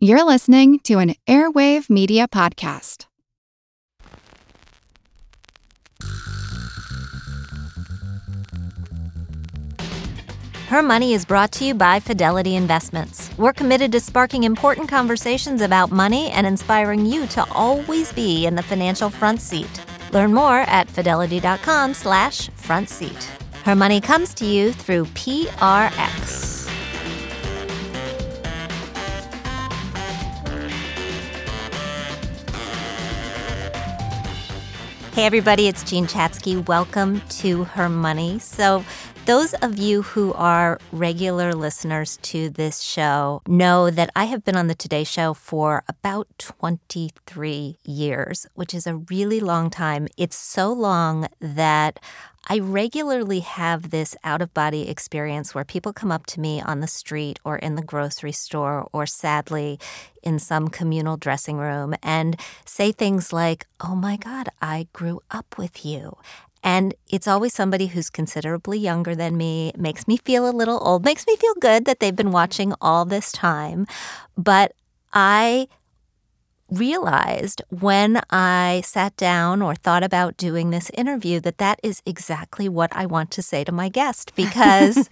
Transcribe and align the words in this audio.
You're 0.00 0.22
listening 0.22 0.78
to 0.84 1.00
an 1.00 1.16
Airwave 1.26 1.90
Media 1.90 2.28
Podcast. 2.28 3.06
Her 10.68 10.84
Money 10.84 11.14
is 11.14 11.24
brought 11.24 11.50
to 11.50 11.64
you 11.64 11.74
by 11.74 11.98
Fidelity 11.98 12.54
Investments. 12.54 13.36
We're 13.36 13.52
committed 13.52 13.90
to 13.90 13.98
sparking 13.98 14.44
important 14.44 14.88
conversations 14.88 15.62
about 15.62 15.90
money 15.90 16.30
and 16.30 16.46
inspiring 16.46 17.04
you 17.04 17.26
to 17.34 17.44
always 17.50 18.12
be 18.12 18.46
in 18.46 18.54
the 18.54 18.62
financial 18.62 19.10
front 19.10 19.40
seat. 19.40 19.84
Learn 20.12 20.32
more 20.32 20.60
at 20.60 20.88
fidelity.com 20.88 21.92
slash 21.94 22.48
front 22.50 22.88
seat. 22.88 23.24
Her 23.64 23.74
Money 23.74 24.00
comes 24.00 24.32
to 24.34 24.46
you 24.46 24.70
through 24.72 25.06
PRX. 25.06 26.47
Hey, 35.18 35.26
everybody, 35.26 35.66
it's 35.66 35.82
Jean 35.82 36.06
Chatzky. 36.06 36.64
Welcome 36.68 37.22
to 37.40 37.64
Her 37.64 37.88
Money. 37.88 38.38
So, 38.38 38.84
those 39.26 39.52
of 39.54 39.76
you 39.76 40.02
who 40.02 40.32
are 40.34 40.78
regular 40.92 41.54
listeners 41.54 42.18
to 42.22 42.50
this 42.50 42.80
show 42.82 43.42
know 43.48 43.90
that 43.90 44.10
I 44.14 44.26
have 44.26 44.44
been 44.44 44.54
on 44.54 44.68
the 44.68 44.76
Today 44.76 45.02
Show 45.02 45.34
for 45.34 45.82
about 45.88 46.28
23 46.38 47.78
years, 47.82 48.46
which 48.54 48.72
is 48.72 48.86
a 48.86 48.94
really 48.94 49.40
long 49.40 49.70
time. 49.70 50.06
It's 50.16 50.36
so 50.36 50.72
long 50.72 51.26
that 51.40 51.98
I 52.50 52.60
regularly 52.60 53.40
have 53.40 53.90
this 53.90 54.16
out 54.24 54.40
of 54.40 54.54
body 54.54 54.88
experience 54.88 55.54
where 55.54 55.64
people 55.64 55.92
come 55.92 56.10
up 56.10 56.24
to 56.26 56.40
me 56.40 56.62
on 56.62 56.80
the 56.80 56.86
street 56.86 57.38
or 57.44 57.58
in 57.58 57.74
the 57.74 57.82
grocery 57.82 58.32
store 58.32 58.88
or 58.90 59.04
sadly 59.04 59.78
in 60.22 60.38
some 60.38 60.68
communal 60.68 61.18
dressing 61.18 61.58
room 61.58 61.94
and 62.02 62.40
say 62.64 62.90
things 62.90 63.34
like, 63.34 63.66
Oh 63.80 63.94
my 63.94 64.16
God, 64.16 64.48
I 64.62 64.88
grew 64.94 65.20
up 65.30 65.58
with 65.58 65.84
you. 65.84 66.16
And 66.62 66.94
it's 67.10 67.28
always 67.28 67.52
somebody 67.52 67.88
who's 67.88 68.08
considerably 68.10 68.78
younger 68.78 69.14
than 69.14 69.36
me, 69.36 69.72
makes 69.76 70.08
me 70.08 70.16
feel 70.16 70.48
a 70.48 70.50
little 70.50 70.80
old, 70.82 71.04
makes 71.04 71.26
me 71.26 71.36
feel 71.36 71.54
good 71.60 71.84
that 71.84 72.00
they've 72.00 72.16
been 72.16 72.32
watching 72.32 72.72
all 72.80 73.04
this 73.04 73.30
time. 73.30 73.86
But 74.36 74.72
I 75.12 75.68
realized 76.70 77.62
when 77.70 78.20
I 78.30 78.82
sat 78.84 79.16
down 79.16 79.62
or 79.62 79.74
thought 79.74 80.02
about 80.02 80.36
doing 80.36 80.70
this 80.70 80.90
interview 80.90 81.40
that 81.40 81.58
that 81.58 81.80
is 81.82 82.02
exactly 82.04 82.68
what 82.68 82.90
I 82.94 83.06
want 83.06 83.30
to 83.32 83.42
say 83.42 83.64
to 83.64 83.72
my 83.72 83.88
guest 83.88 84.32
because 84.36 85.08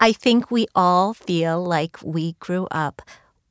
I 0.00 0.12
think 0.12 0.50
we 0.50 0.66
all 0.74 1.14
feel 1.14 1.62
like 1.62 1.98
we 2.02 2.32
grew 2.40 2.66
up 2.70 3.02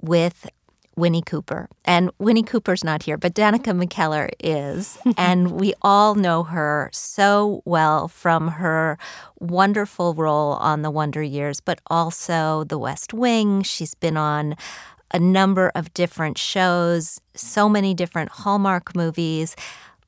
with 0.02 0.48
Winnie 0.96 1.22
Cooper. 1.22 1.68
And 1.84 2.10
Winnie 2.20 2.44
Cooper's 2.44 2.84
not 2.84 3.04
here, 3.04 3.18
but 3.18 3.36
Danica 3.36 3.73
McKellar 3.78 4.30
is. 4.40 4.98
and 5.18 5.52
we 5.52 5.73
all 5.82 6.16
know 6.16 6.44
her 6.44 6.90
so 6.94 7.62
well 7.66 8.08
from 8.08 8.48
her 8.50 8.98
wonderful 9.40 10.14
role 10.14 10.54
on 10.54 10.82
The 10.82 10.92
Wonder 10.92 11.22
Years, 11.22 11.60
but 11.60 11.80
also 11.88 12.64
The 12.64 12.78
West 12.78 13.14
Wing. 13.14 13.62
She's 13.62 13.94
been 13.94 14.18
on 14.18 14.56
a 15.16 15.19
number 15.19 15.71
of 15.75 15.94
different 15.94 16.38
shows, 16.38 17.21
so 17.33 17.69
many 17.69 17.94
different 17.94 18.30
Hallmark 18.30 18.94
movies. 18.97 19.55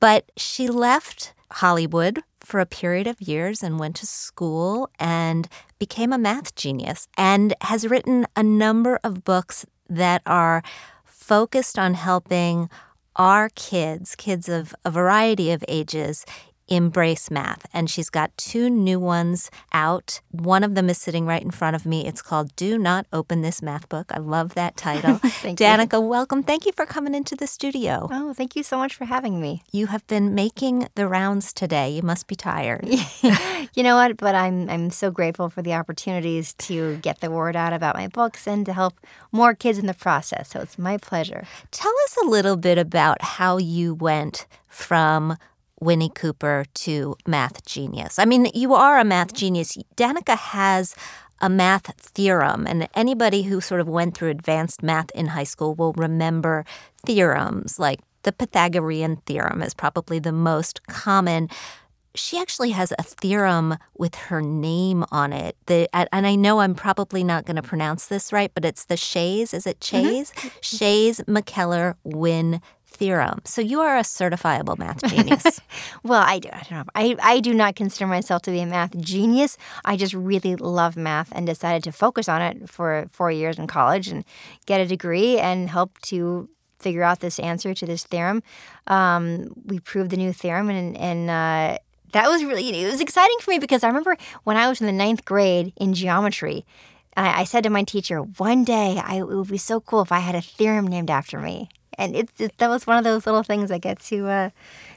But 0.00 0.30
she 0.36 0.68
left 0.68 1.32
Hollywood 1.50 2.20
for 2.40 2.60
a 2.60 2.66
period 2.66 3.06
of 3.06 3.20
years 3.22 3.62
and 3.62 3.80
went 3.80 3.96
to 3.96 4.06
school 4.06 4.90
and 4.98 5.48
became 5.78 6.12
a 6.12 6.18
math 6.18 6.54
genius 6.54 7.08
and 7.16 7.54
has 7.62 7.88
written 7.88 8.26
a 8.36 8.42
number 8.42 9.00
of 9.02 9.24
books 9.24 9.64
that 9.88 10.20
are 10.26 10.62
focused 11.06 11.78
on 11.78 11.94
helping 11.94 12.68
our 13.16 13.48
kids, 13.54 14.14
kids 14.14 14.46
of 14.46 14.74
a 14.84 14.90
variety 14.90 15.50
of 15.50 15.64
ages, 15.68 16.26
Embrace 16.68 17.30
Math. 17.30 17.66
And 17.72 17.88
she's 17.90 18.10
got 18.10 18.36
two 18.36 18.68
new 18.70 19.00
ones 19.00 19.50
out. 19.72 20.20
One 20.30 20.62
of 20.62 20.74
them 20.74 20.88
is 20.90 20.98
sitting 20.98 21.26
right 21.26 21.42
in 21.42 21.50
front 21.50 21.76
of 21.76 21.86
me. 21.86 22.06
It's 22.06 22.22
called 22.22 22.54
Do 22.56 22.78
Not 22.78 23.06
Open 23.12 23.42
This 23.42 23.62
Math 23.62 23.88
Book. 23.88 24.12
I 24.12 24.18
love 24.18 24.54
that 24.54 24.76
title. 24.88 25.18
thank 25.18 25.58
Danica, 25.58 25.94
you. 25.94 26.00
welcome. 26.00 26.42
Thank 26.42 26.66
you 26.66 26.72
for 26.72 26.86
coming 26.86 27.14
into 27.14 27.34
the 27.36 27.46
studio. 27.46 28.08
Oh, 28.10 28.32
thank 28.32 28.54
you 28.56 28.62
so 28.62 28.76
much 28.78 28.94
for 28.94 29.04
having 29.06 29.40
me. 29.40 29.62
You 29.72 29.86
have 29.86 30.06
been 30.06 30.34
making 30.34 30.88
the 30.94 31.08
rounds 31.08 31.52
today. 31.52 31.90
You 31.90 32.02
must 32.02 32.26
be 32.26 32.36
tired. 32.36 32.86
you 33.74 33.82
know 33.82 33.96
what? 33.96 34.16
But 34.16 34.34
I'm 34.34 34.68
I'm 34.68 34.90
so 34.90 35.10
grateful 35.10 35.48
for 35.48 35.62
the 35.62 35.74
opportunities 35.74 36.52
to 36.54 36.96
get 36.98 37.20
the 37.20 37.30
word 37.30 37.56
out 37.56 37.72
about 37.72 37.96
my 37.96 38.08
books 38.08 38.46
and 38.46 38.64
to 38.66 38.72
help 38.72 38.94
more 39.32 39.54
kids 39.54 39.78
in 39.78 39.86
the 39.86 39.94
process. 39.94 40.50
So 40.50 40.60
it's 40.60 40.78
my 40.78 40.96
pleasure. 40.98 41.46
Tell 41.70 41.92
us 42.04 42.16
a 42.22 42.26
little 42.26 42.56
bit 42.56 42.78
about 42.78 43.22
how 43.22 43.56
you 43.58 43.94
went 43.94 44.46
from 44.68 45.36
Winnie 45.80 46.10
Cooper 46.10 46.64
to 46.74 47.16
math 47.26 47.64
genius. 47.64 48.18
I 48.18 48.24
mean, 48.24 48.48
you 48.54 48.74
are 48.74 48.98
a 48.98 49.04
math 49.04 49.32
genius. 49.32 49.76
Danica 49.96 50.36
has 50.36 50.94
a 51.40 51.48
math 51.48 51.94
theorem, 52.00 52.66
and 52.66 52.88
anybody 52.94 53.42
who 53.42 53.60
sort 53.60 53.80
of 53.80 53.88
went 53.88 54.16
through 54.16 54.30
advanced 54.30 54.82
math 54.82 55.10
in 55.12 55.28
high 55.28 55.44
school 55.44 55.74
will 55.74 55.92
remember 55.92 56.64
theorems 57.06 57.78
like 57.78 58.00
the 58.24 58.32
Pythagorean 58.32 59.16
theorem 59.26 59.62
is 59.62 59.74
probably 59.74 60.18
the 60.18 60.32
most 60.32 60.86
common. 60.86 61.48
She 62.14 62.38
actually 62.38 62.70
has 62.70 62.92
a 62.98 63.02
theorem 63.02 63.78
with 63.96 64.16
her 64.16 64.42
name 64.42 65.04
on 65.12 65.32
it. 65.32 65.56
The, 65.66 65.88
and 65.94 66.26
I 66.26 66.34
know 66.34 66.58
I'm 66.58 66.74
probably 66.74 67.22
not 67.22 67.46
going 67.46 67.56
to 67.56 67.62
pronounce 67.62 68.06
this 68.06 68.32
right, 68.32 68.50
but 68.52 68.64
it's 68.64 68.86
the 68.86 68.96
Chayes. 68.96 69.54
Is 69.54 69.66
it 69.66 69.78
Chayes? 69.78 70.32
Mm-hmm. 70.32 70.48
Chayes 70.60 71.24
McKellar 71.26 71.94
Winn 72.02 72.60
theorem. 72.98 73.40
So 73.44 73.60
you 73.60 73.80
are 73.80 73.96
a 73.96 74.02
certifiable 74.02 74.76
math 74.76 75.02
genius. 75.08 75.60
well, 76.02 76.22
I 76.26 76.40
do. 76.40 76.48
I 76.52 76.58
don't 76.68 76.70
know. 76.70 76.84
I, 76.94 77.16
I 77.22 77.40
do 77.40 77.54
not 77.54 77.76
consider 77.76 78.06
myself 78.06 78.42
to 78.42 78.50
be 78.50 78.60
a 78.60 78.66
math 78.66 78.98
genius. 78.98 79.56
I 79.84 79.96
just 79.96 80.14
really 80.14 80.56
love 80.56 80.96
math 80.96 81.30
and 81.32 81.46
decided 81.46 81.84
to 81.84 81.92
focus 81.92 82.28
on 82.28 82.42
it 82.42 82.68
for 82.68 83.08
four 83.12 83.30
years 83.30 83.58
in 83.58 83.66
college 83.68 84.08
and 84.08 84.24
get 84.66 84.80
a 84.80 84.86
degree 84.86 85.38
and 85.38 85.70
help 85.70 85.98
to 86.02 86.48
figure 86.80 87.02
out 87.02 87.20
this 87.20 87.38
answer 87.38 87.72
to 87.74 87.86
this 87.86 88.04
theorem. 88.04 88.42
Um, 88.88 89.52
we 89.64 89.78
proved 89.78 90.10
the 90.10 90.16
new 90.16 90.32
theorem 90.32 90.68
and 90.68 90.96
and. 90.96 91.30
Uh, 91.30 91.78
that 92.14 92.26
was 92.26 92.42
really 92.42 92.66
it 92.82 92.90
was 92.90 93.02
exciting 93.02 93.36
for 93.42 93.50
me 93.50 93.58
because 93.58 93.84
I 93.84 93.88
remember 93.88 94.16
when 94.44 94.56
I 94.56 94.66
was 94.66 94.80
in 94.80 94.86
the 94.86 94.94
ninth 94.94 95.26
grade 95.26 95.74
in 95.76 95.92
geometry, 95.92 96.64
I, 97.18 97.40
I 97.40 97.44
said 97.44 97.64
to 97.64 97.70
my 97.70 97.82
teacher, 97.82 98.20
one 98.20 98.64
day 98.64 98.98
I, 99.04 99.16
it 99.16 99.28
would 99.28 99.48
be 99.48 99.58
so 99.58 99.78
cool 99.78 100.00
if 100.00 100.10
I 100.10 100.20
had 100.20 100.34
a 100.34 100.40
theorem 100.40 100.86
named 100.86 101.10
after 101.10 101.38
me 101.38 101.68
and 101.98 102.16
it's 102.16 102.40
it, 102.40 102.56
that 102.58 102.68
was 102.70 102.86
one 102.86 102.96
of 102.96 103.04
those 103.04 103.26
little 103.26 103.42
things 103.42 103.70
I 103.70 103.78
get 103.78 103.98
to 104.04 104.28
uh, 104.28 104.50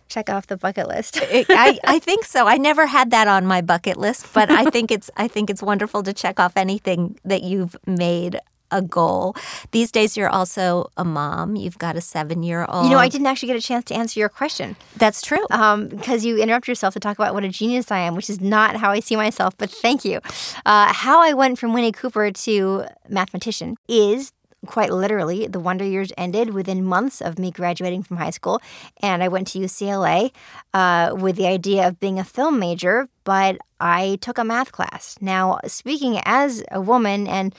check 0.07 0.29
off 0.29 0.47
the 0.47 0.57
bucket 0.57 0.87
list. 0.87 1.19
I, 1.21 1.79
I 1.83 1.99
think 2.07 2.25
so. 2.25 2.47
I 2.47 2.57
never 2.57 2.85
had 2.85 3.11
that 3.11 3.27
on 3.27 3.45
my 3.45 3.61
bucket 3.61 3.97
list, 3.97 4.27
but 4.33 4.49
I 4.49 4.65
think 4.69 4.91
it's 4.91 5.09
I 5.17 5.27
think 5.27 5.49
it's 5.49 5.61
wonderful 5.61 6.03
to 6.03 6.13
check 6.13 6.39
off 6.39 6.53
anything 6.55 7.19
that 7.25 7.43
you've 7.43 7.75
made 7.85 8.39
a 8.71 8.81
goal. 8.81 9.35
These 9.71 9.91
days, 9.91 10.15
you're 10.15 10.29
also 10.29 10.89
a 10.97 11.03
mom. 11.03 11.55
You've 11.55 11.77
got 11.77 11.95
a 11.97 12.01
seven 12.01 12.41
year 12.41 12.65
old. 12.69 12.85
You 12.85 12.91
know, 12.91 12.99
I 12.99 13.09
didn't 13.09 13.27
actually 13.27 13.47
get 13.47 13.57
a 13.57 13.61
chance 13.61 13.83
to 13.85 13.93
answer 13.93 14.19
your 14.19 14.29
question. 14.29 14.75
That's 14.95 15.21
true. 15.21 15.45
Because 15.49 16.23
um, 16.23 16.27
you 16.27 16.37
interrupt 16.41 16.67
yourself 16.67 16.93
to 16.93 16.99
talk 16.99 17.17
about 17.17 17.33
what 17.33 17.43
a 17.43 17.49
genius 17.49 17.91
I 17.91 17.99
am, 17.99 18.15
which 18.15 18.29
is 18.29 18.39
not 18.39 18.77
how 18.77 18.91
I 18.91 19.01
see 19.01 19.15
myself, 19.15 19.57
but 19.57 19.69
thank 19.69 20.05
you. 20.05 20.21
Uh, 20.65 20.93
how 20.93 21.21
I 21.21 21.33
went 21.33 21.59
from 21.59 21.73
Winnie 21.73 21.91
Cooper 21.91 22.31
to 22.31 22.85
mathematician 23.09 23.75
is 23.87 24.31
quite 24.65 24.91
literally, 24.91 25.47
the 25.47 25.59
Wonder 25.59 25.85
Years 25.85 26.11
ended 26.17 26.53
within 26.53 26.83
months 26.83 27.21
of 27.21 27.39
me 27.39 27.51
graduating 27.51 28.03
from 28.03 28.17
high 28.17 28.29
school. 28.29 28.61
And 29.01 29.23
I 29.23 29.27
went 29.27 29.47
to 29.49 29.59
UCLA 29.59 30.31
uh, 30.73 31.15
with 31.17 31.35
the 31.35 31.47
idea 31.47 31.87
of 31.87 31.99
being 31.99 32.19
a 32.19 32.23
film 32.23 32.59
major, 32.59 33.09
but 33.23 33.57
I 33.79 34.17
took 34.21 34.37
a 34.37 34.43
math 34.43 34.71
class. 34.71 35.17
Now, 35.19 35.59
speaking 35.65 36.19
as 36.25 36.63
a 36.71 36.79
woman, 36.79 37.27
and 37.27 37.55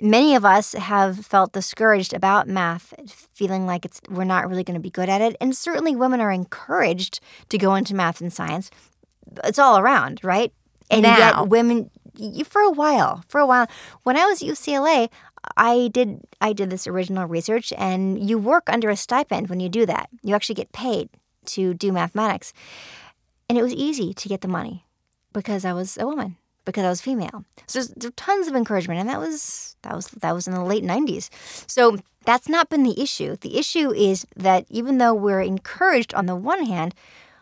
many 0.00 0.34
of 0.34 0.44
us 0.44 0.72
have 0.74 1.26
felt 1.26 1.52
discouraged 1.52 2.14
about 2.14 2.46
math, 2.46 2.94
feeling 3.34 3.66
like 3.66 3.84
it's 3.84 4.00
we're 4.08 4.24
not 4.24 4.48
really 4.48 4.64
going 4.64 4.78
to 4.78 4.80
be 4.80 4.90
good 4.90 5.08
at 5.08 5.20
it. 5.20 5.36
And 5.40 5.56
certainly 5.56 5.96
women 5.96 6.20
are 6.20 6.30
encouraged 6.30 7.20
to 7.48 7.58
go 7.58 7.74
into 7.74 7.94
math 7.94 8.20
and 8.20 8.32
science. 8.32 8.70
It's 9.44 9.58
all 9.58 9.78
around, 9.78 10.20
right? 10.22 10.52
And 10.90 11.02
now. 11.02 11.18
yet 11.18 11.48
women 11.48 11.90
for 12.44 12.60
a 12.62 12.70
while, 12.70 13.24
for 13.28 13.40
a 13.40 13.46
while. 13.46 13.66
When 14.02 14.16
I 14.16 14.24
was 14.26 14.42
at 14.42 14.48
UCLA, 14.48 15.08
I 15.56 15.88
did 15.92 16.20
I 16.40 16.52
did 16.52 16.70
this 16.70 16.86
original 16.86 17.26
research 17.26 17.72
and 17.76 18.28
you 18.28 18.38
work 18.38 18.64
under 18.68 18.90
a 18.90 18.96
stipend 18.96 19.48
when 19.48 19.60
you 19.60 19.68
do 19.68 19.86
that. 19.86 20.08
You 20.22 20.34
actually 20.34 20.54
get 20.56 20.72
paid 20.72 21.08
to 21.46 21.74
do 21.74 21.92
mathematics. 21.92 22.52
And 23.48 23.56
it 23.58 23.62
was 23.62 23.72
easy 23.72 24.12
to 24.14 24.28
get 24.28 24.42
the 24.42 24.48
money 24.48 24.84
because 25.32 25.64
I 25.64 25.72
was 25.72 25.96
a 25.98 26.06
woman, 26.06 26.36
because 26.64 26.84
I 26.84 26.88
was 26.88 27.00
female. 27.00 27.44
So 27.66 27.82
there's 27.82 28.12
tons 28.16 28.48
of 28.48 28.54
encouragement 28.54 29.00
and 29.00 29.08
that 29.08 29.20
was 29.20 29.76
that 29.82 29.94
was 29.94 30.08
that 30.08 30.34
was 30.34 30.46
in 30.46 30.54
the 30.54 30.64
late 30.64 30.84
90s. 30.84 31.30
So 31.66 31.98
that's 32.24 32.48
not 32.48 32.68
been 32.68 32.82
the 32.82 33.00
issue. 33.00 33.36
The 33.36 33.56
issue 33.58 33.92
is 33.92 34.26
that 34.36 34.66
even 34.68 34.98
though 34.98 35.14
we're 35.14 35.40
encouraged 35.40 36.12
on 36.14 36.26
the 36.26 36.36
one 36.36 36.66
hand, 36.66 36.94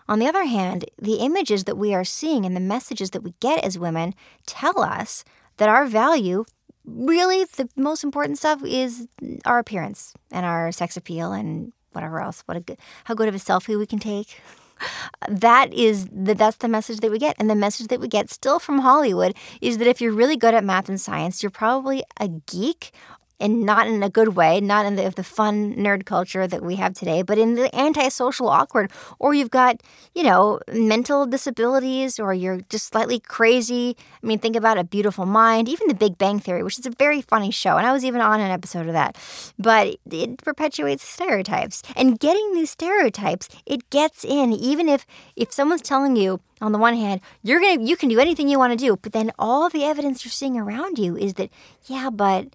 on 0.09 0.21
the 0.21 0.27
other 0.27 0.45
hand, 0.45 0.85
the 0.97 1.17
images 1.17 1.65
that 1.65 1.77
we 1.77 1.93
are 1.93 2.05
seeing 2.05 2.47
and 2.47 2.55
the 2.55 2.61
messages 2.61 3.11
that 3.11 3.23
we 3.23 3.35
get 3.41 3.65
as 3.65 3.79
women 3.79 4.15
tell 4.47 4.81
us 4.81 5.25
that 5.57 5.69
our 5.69 5.87
value 5.87 6.45
really 6.87 7.45
the 7.45 7.69
most 7.77 8.05
important 8.05 8.39
stuff 8.39 8.65
is 8.65 9.07
our 9.45 9.59
appearance 9.59 10.15
and 10.31 10.47
our 10.47 10.73
sex 10.73 10.97
appeal 10.97 11.33
and 11.33 11.73
whatever 11.93 12.21
else. 12.21 12.43
What 12.47 12.57
a 12.57 12.61
good, 12.61 12.79
how 13.05 13.15
good 13.15 13.29
of 13.29 13.35
a 13.35 13.39
selfie 13.39 13.79
we 13.79 13.87
can 13.87 13.99
take. 13.99 14.41
That 15.27 15.73
is 15.73 16.07
the 16.13 16.35
that's 16.35 16.59
the 16.59 16.69
message 16.69 17.01
that 17.01 17.11
we 17.11 17.19
get, 17.19 17.35
and 17.39 17.49
the 17.49 17.55
message 17.55 17.87
that 17.87 17.99
we 17.99 18.09
get 18.09 18.31
still 18.31 18.59
from 18.59 18.81
Hollywood 18.81 19.35
is 19.63 19.79
that 19.79 19.87
if 19.87 20.03
you're 20.03 20.13
really 20.13 20.37
good 20.37 20.53
at 20.53 20.63
math 20.65 20.91
and 20.91 21.01
science, 21.01 21.43
you're 21.43 21.49
probably 21.49 22.05
a 22.21 22.29
geek 22.29 22.93
and 23.39 23.67
not 23.67 23.87
in 23.87 24.03
a 24.03 24.09
good 24.09 24.35
way, 24.37 24.61
not 24.61 24.87
in 24.87 24.97
the, 24.97 25.11
the 25.11 25.25
fun 25.25 25.75
nerd 25.75 26.07
culture 26.07 26.47
that 26.47 26.63
we 26.63 26.77
have 26.77 26.95
today, 26.95 27.23
but 27.23 27.39
in 27.39 27.55
the 27.55 27.75
antisocial 27.75 28.49
awkward. 28.49 28.91
Or 29.19 29.35
you've 29.35 29.51
got, 29.51 29.83
you 30.15 30.23
know, 30.23 30.61
mental 30.73 31.27
disabilities, 31.27 32.19
or 32.19 32.33
you're 32.33 32.61
just 32.71 32.87
slightly 32.87 33.21
crazy. 33.21 33.97
I 34.23 34.27
mean, 34.27 34.39
think 34.39 34.57
about 34.57 34.79
A 34.79 34.85
Beautiful 34.85 35.27
Mind, 35.27 35.69
even 35.69 35.89
The 35.89 35.95
Big 35.95 36.17
Bang 36.19 36.39
Theory, 36.39 36.63
which 36.63 36.79
is 36.79 36.87
a 36.87 36.91
very 36.91 37.21
funny 37.21 37.51
show. 37.51 37.77
And 37.77 37.87
I 37.87 37.93
was 37.93 38.05
even 38.05 38.21
on 38.21 38.41
an 38.41 38.51
episode 38.51 38.87
of 38.87 38.93
that. 38.95 39.17
But 39.59 39.97
it 40.11 40.39
perpetuates 40.39 41.07
stereotypes. 41.07 41.83
And 41.95 42.19
getting 42.19 42.55
these 42.55 42.71
stereotypes, 42.71 43.49
it 43.67 43.89
gets 43.91 44.25
in, 44.25 44.53
even 44.53 44.89
if 44.89 45.07
if 45.37 45.53
someone's 45.53 45.83
telling 45.83 46.17
you, 46.17 46.41
on 46.61 46.73
the 46.73 46.79
one 46.79 46.95
hand, 46.95 47.21
you're 47.43 47.61
gonna 47.61 47.83
you 47.83 47.97
can 47.97 48.09
do 48.09 48.19
anything 48.19 48.49
you 48.49 48.59
want 48.59 48.73
to 48.73 48.85
do, 48.85 48.97
but 48.97 49.13
then 49.13 49.31
all 49.39 49.69
the 49.69 49.85
evidence 49.85 50.25
you're 50.25 50.33
seeing 50.33 50.57
around 50.57 50.99
you 50.99 51.17
is 51.17 51.35
that, 51.35 51.51
yeah, 51.87 52.09
but 52.11 52.49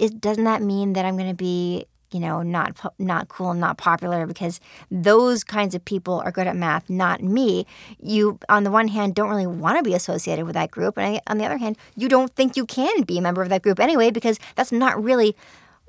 is 0.00 0.10
doesn't 0.10 0.44
that 0.44 0.62
mean 0.62 0.94
that 0.94 1.04
I'm 1.04 1.16
going 1.16 1.28
to 1.28 1.34
be 1.34 1.86
you 2.10 2.18
know 2.18 2.42
not 2.42 2.76
not 2.98 3.28
cool 3.28 3.50
and 3.50 3.60
not 3.60 3.78
popular 3.78 4.26
because 4.26 4.60
those 4.90 5.44
kinds 5.44 5.74
of 5.74 5.84
people 5.84 6.20
are 6.24 6.32
good 6.32 6.46
at 6.46 6.56
math 6.56 6.90
not 6.90 7.22
me. 7.22 7.66
You 8.00 8.38
on 8.48 8.64
the 8.64 8.70
one 8.70 8.88
hand 8.88 9.14
don't 9.14 9.28
really 9.28 9.46
want 9.46 9.76
to 9.76 9.82
be 9.82 9.94
associated 9.94 10.44
with 10.44 10.54
that 10.54 10.70
group 10.70 10.98
and 10.98 11.20
on 11.26 11.38
the 11.38 11.44
other 11.44 11.58
hand 11.58 11.76
you 11.96 12.08
don't 12.08 12.34
think 12.34 12.56
you 12.56 12.66
can 12.66 13.02
be 13.02 13.18
a 13.18 13.22
member 13.22 13.42
of 13.42 13.48
that 13.50 13.62
group 13.62 13.78
anyway 13.78 14.10
because 14.10 14.38
that's 14.56 14.72
not 14.72 15.02
really 15.02 15.36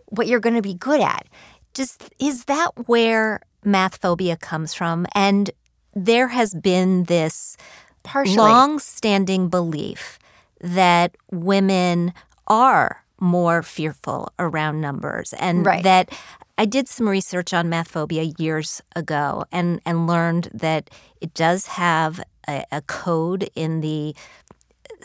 what 0.07 0.27
you're 0.27 0.41
going 0.41 0.55
to 0.55 0.61
be 0.61 0.73
good 0.73 1.01
at. 1.01 1.25
Just 1.73 2.13
is 2.19 2.45
that 2.45 2.69
where 2.87 3.41
math 3.63 3.97
phobia 3.97 4.35
comes 4.35 4.73
from? 4.73 5.07
And 5.15 5.49
there 5.93 6.29
has 6.29 6.53
been 6.53 7.05
this 7.05 7.57
Partially. 8.03 8.37
long-standing 8.37 9.49
belief 9.49 10.19
that 10.59 11.15
women 11.31 12.13
are 12.47 13.03
more 13.21 13.61
fearful 13.61 14.33
around 14.39 14.81
numbers 14.81 15.33
and 15.33 15.65
right. 15.65 15.83
that 15.83 16.09
I 16.57 16.65
did 16.65 16.87
some 16.87 17.07
research 17.07 17.53
on 17.53 17.69
math 17.69 17.87
phobia 17.87 18.33
years 18.37 18.81
ago 18.95 19.45
and, 19.51 19.79
and 19.85 20.07
learned 20.07 20.49
that 20.53 20.89
it 21.21 21.33
does 21.33 21.67
have 21.67 22.21
a, 22.47 22.65
a 22.71 22.81
code 22.81 23.49
in 23.55 23.81
the 23.81 24.15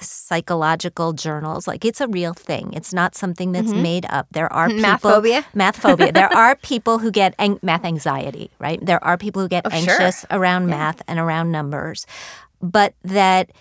psychological 0.00 1.12
journals. 1.12 1.66
Like 1.66 1.84
it's 1.84 2.00
a 2.00 2.08
real 2.08 2.34
thing. 2.34 2.72
It's 2.72 2.92
not 2.92 3.14
something 3.14 3.52
that's 3.52 3.70
mm-hmm. 3.70 3.82
made 3.82 4.06
up. 4.08 4.26
There 4.32 4.52
are 4.52 4.66
people, 4.68 4.82
math 4.82 5.02
phobia. 5.02 5.46
Math 5.54 5.76
phobia. 5.76 6.12
there 6.12 6.32
are 6.32 6.56
people 6.56 6.98
who 6.98 7.10
get 7.10 7.34
ang- 7.38 7.60
math 7.62 7.84
anxiety, 7.84 8.50
right? 8.58 8.84
There 8.84 9.02
are 9.04 9.16
people 9.16 9.42
who 9.42 9.48
get 9.48 9.66
oh, 9.66 9.70
anxious 9.72 10.20
sure. 10.20 10.38
around 10.38 10.62
yeah. 10.68 10.76
math 10.76 11.02
and 11.06 11.18
around 11.18 11.52
numbers, 11.52 12.06
but 12.60 12.94
that 13.04 13.52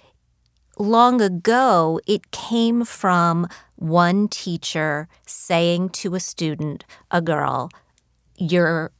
long 0.78 1.22
ago 1.22 2.00
it 2.08 2.32
came 2.32 2.86
from 2.86 3.48
one 3.76 4.28
teacher 4.28 5.08
saying 5.26 5.90
to 5.90 6.16
a 6.16 6.20
student, 6.20 6.86
a 7.12 7.22
girl, 7.22 7.70
you're 8.38 8.92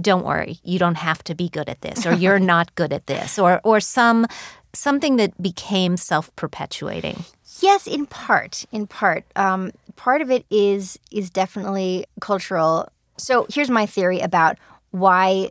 don't 0.00 0.24
worry, 0.24 0.60
you 0.62 0.78
don't 0.78 0.94
have 0.96 1.24
to 1.24 1.34
be 1.34 1.48
good 1.48 1.68
at 1.68 1.80
this 1.80 2.06
or 2.06 2.14
you're 2.14 2.38
not 2.54 2.74
good 2.74 2.92
at 2.92 3.06
this 3.06 3.38
or 3.38 3.60
or 3.64 3.80
some 3.80 4.26
something 4.72 5.16
that 5.16 5.40
became 5.40 5.96
self-perpetuating. 5.96 7.24
Yes, 7.60 7.86
in 7.86 8.06
part. 8.06 8.64
In 8.72 8.86
part, 8.86 9.24
um, 9.36 9.72
part 9.96 10.20
of 10.20 10.30
it 10.30 10.44
is 10.50 10.98
is 11.10 11.30
definitely 11.30 12.06
cultural. 12.20 12.88
So 13.16 13.46
here's 13.48 13.70
my 13.70 13.86
theory 13.86 14.20
about 14.20 14.58
why 14.90 15.50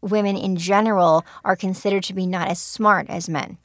women 0.00 0.36
in 0.36 0.56
general 0.56 1.24
are 1.44 1.56
considered 1.56 2.04
to 2.04 2.14
be 2.14 2.26
not 2.26 2.48
as 2.48 2.60
smart 2.60 3.08
as 3.08 3.28
men. 3.28 3.58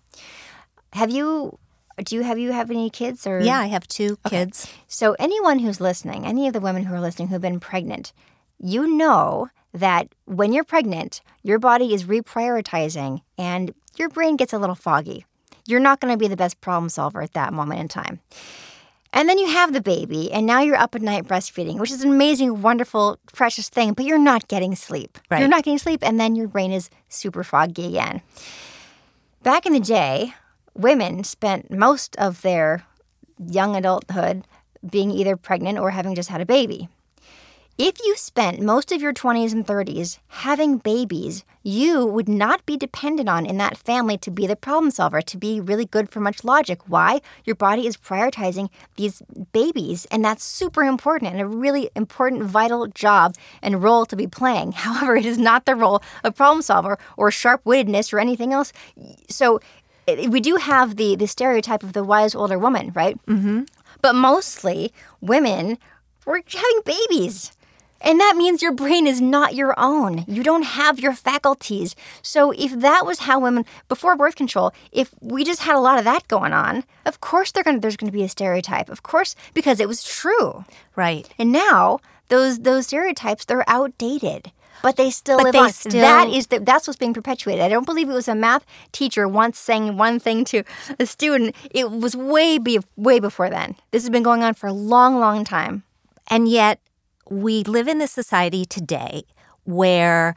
Have 0.93 1.11
you 1.11 1.59
do 2.03 2.15
you 2.15 2.23
have 2.23 2.39
you 2.39 2.51
have 2.51 2.71
any 2.71 2.89
kids 2.89 3.27
or 3.27 3.39
yeah 3.39 3.59
i 3.59 3.67
have 3.67 3.87
two 3.87 4.17
okay. 4.25 4.37
kids 4.37 4.67
so 4.87 5.15
anyone 5.19 5.59
who's 5.59 5.79
listening 5.79 6.25
any 6.25 6.47
of 6.47 6.53
the 6.53 6.59
women 6.59 6.83
who 6.83 6.93
are 6.95 7.01
listening 7.01 7.27
who've 7.27 7.41
been 7.41 7.59
pregnant 7.59 8.13
you 8.59 8.97
know 8.97 9.47
that 9.73 10.07
when 10.25 10.53
you're 10.53 10.63
pregnant 10.63 11.21
your 11.43 11.59
body 11.59 11.93
is 11.93 12.05
reprioritizing 12.05 13.21
and 13.37 13.73
your 13.95 14.09
brain 14.09 14.35
gets 14.35 14.53
a 14.53 14.57
little 14.57 14.75
foggy 14.75 15.25
you're 15.67 15.79
not 15.79 15.99
going 15.99 16.11
to 16.11 16.17
be 16.17 16.27
the 16.27 16.35
best 16.35 16.59
problem 16.61 16.89
solver 16.89 17.21
at 17.21 17.33
that 17.33 17.53
moment 17.53 17.79
in 17.79 17.87
time 17.87 18.19
and 19.15 19.29
then 19.29 19.37
you 19.37 19.47
have 19.47 19.73
the 19.73 19.81
baby, 19.81 20.31
and 20.31 20.47
now 20.47 20.61
you're 20.61 20.75
up 20.75 20.95
at 20.95 21.03
night 21.03 21.25
breastfeeding, 21.25 21.77
which 21.77 21.91
is 21.91 22.03
an 22.03 22.09
amazing, 22.09 22.63
wonderful, 22.63 23.19
precious 23.31 23.69
thing, 23.69 23.93
but 23.93 24.05
you're 24.05 24.17
not 24.17 24.47
getting 24.47 24.75
sleep. 24.75 25.19
Right. 25.29 25.37
You're 25.37 25.49
not 25.49 25.63
getting 25.63 25.77
sleep, 25.77 25.99
and 26.01 26.19
then 26.19 26.35
your 26.35 26.47
brain 26.47 26.71
is 26.71 26.89
super 27.09 27.43
foggy 27.43 27.85
again. 27.85 28.23
Back 29.43 29.67
in 29.67 29.73
the 29.73 29.79
day, 29.79 30.33
women 30.75 31.23
spent 31.23 31.71
most 31.71 32.15
of 32.17 32.41
their 32.41 32.85
young 33.37 33.75
adulthood 33.75 34.45
being 34.89 35.11
either 35.11 35.37
pregnant 35.37 35.79
or 35.79 35.91
having 35.91 36.15
just 36.15 36.29
had 36.29 36.41
a 36.41 36.45
baby. 36.45 36.89
If 37.77 37.95
you 38.05 38.15
spent 38.15 38.61
most 38.61 38.91
of 38.91 39.01
your 39.01 39.13
20s 39.13 39.51
and 39.51 39.65
30s 39.65 40.19
having 40.27 40.77
babies, 40.77 41.43
you 41.63 42.05
would 42.05 42.29
not 42.29 42.63
be 42.67 42.77
dependent 42.77 43.27
on 43.27 43.47
in 43.47 43.57
that 43.57 43.79
family 43.79 44.15
to 44.19 44.29
be 44.29 44.45
the 44.45 44.55
problem 44.55 44.91
solver, 44.91 45.23
to 45.23 45.37
be 45.37 45.59
really 45.59 45.85
good 45.85 46.07
for 46.11 46.19
much 46.19 46.43
logic. 46.43 46.81
Why? 46.87 47.19
Your 47.45 47.55
body 47.55 47.87
is 47.87 47.97
prioritizing 47.97 48.69
these 48.95 49.23
babies, 49.53 50.05
and 50.11 50.23
that's 50.23 50.43
super 50.43 50.83
important 50.83 51.31
and 51.31 51.41
a 51.41 51.47
really 51.47 51.89
important, 51.95 52.43
vital 52.43 52.85
job 52.85 53.33
and 53.63 53.81
role 53.81 54.05
to 54.05 54.15
be 54.15 54.27
playing. 54.27 54.71
However, 54.73 55.15
it 55.15 55.25
is 55.25 55.39
not 55.39 55.65
the 55.65 55.75
role 55.75 56.03
of 56.23 56.35
problem 56.35 56.61
solver 56.61 56.99
or 57.17 57.31
sharp 57.31 57.63
wittedness 57.63 58.13
or 58.13 58.19
anything 58.19 58.53
else. 58.53 58.71
So 59.29 59.59
we 60.07 60.39
do 60.39 60.55
have 60.57 60.95
the 60.95 61.15
the 61.15 61.27
stereotype 61.27 61.83
of 61.83 61.93
the 61.93 62.03
wise 62.03 62.35
older 62.35 62.59
woman, 62.59 62.91
right? 62.93 63.17
Mm-hmm. 63.25 63.63
But 64.01 64.15
mostly 64.15 64.93
women 65.21 65.77
were 66.25 66.41
having 66.45 66.81
babies. 66.85 67.51
And 68.03 68.19
that 68.19 68.35
means 68.35 68.61
your 68.61 68.73
brain 68.73 69.07
is 69.07 69.21
not 69.21 69.55
your 69.55 69.73
own. 69.77 70.25
You 70.27 70.43
don't 70.43 70.63
have 70.63 70.99
your 70.99 71.13
faculties. 71.13 71.95
So 72.21 72.51
if 72.51 72.77
that 72.81 73.05
was 73.05 73.19
how 73.19 73.39
women 73.39 73.65
before 73.87 74.17
birth 74.17 74.35
control, 74.35 74.73
if 74.91 75.11
we 75.21 75.45
just 75.45 75.61
had 75.61 75.75
a 75.75 75.79
lot 75.79 75.97
of 75.97 76.03
that 76.03 76.27
going 76.27 76.51
on, 76.51 76.83
of 77.05 77.21
course 77.21 77.53
gonna, 77.53 77.79
there's 77.79 77.95
going 77.95 78.11
to 78.11 78.17
be 78.17 78.23
a 78.23 78.29
stereotype. 78.29 78.89
Of 78.89 79.03
course 79.03 79.35
because 79.53 79.79
it 79.79 79.87
was 79.87 80.03
true. 80.03 80.65
Right. 80.97 81.29
And 81.39 81.53
now 81.53 81.99
those 82.27 82.59
those 82.59 82.87
stereotypes 82.87 83.45
they're 83.45 83.63
outdated 83.69 84.51
but 84.81 84.95
they 84.95 85.11
still 85.11 85.37
but 85.37 85.45
live 85.45 85.53
they 85.53 85.59
on. 85.59 85.71
Still... 85.71 86.01
That 86.01 86.29
is 86.29 86.47
the, 86.47 86.59
that's 86.59 86.87
what's 86.87 86.97
being 86.97 87.13
perpetuated. 87.13 87.63
I 87.63 87.69
don't 87.69 87.85
believe 87.85 88.09
it 88.09 88.13
was 88.13 88.27
a 88.27 88.35
math 88.35 88.65
teacher 88.91 89.27
once 89.27 89.59
saying 89.59 89.97
one 89.97 90.19
thing 90.19 90.45
to 90.45 90.63
a 90.99 91.05
student. 91.05 91.55
It 91.71 91.91
was 91.91 92.15
way 92.15 92.57
be, 92.57 92.79
way 92.95 93.19
before 93.19 93.49
then. 93.49 93.75
This 93.91 94.03
has 94.03 94.09
been 94.09 94.23
going 94.23 94.43
on 94.43 94.53
for 94.53 94.67
a 94.67 94.73
long, 94.73 95.19
long 95.19 95.43
time. 95.43 95.83
And 96.27 96.47
yet, 96.47 96.79
we 97.29 97.63
live 97.63 97.87
in 97.87 97.99
this 97.99 98.11
society 98.11 98.65
today 98.65 99.23
where 99.63 100.35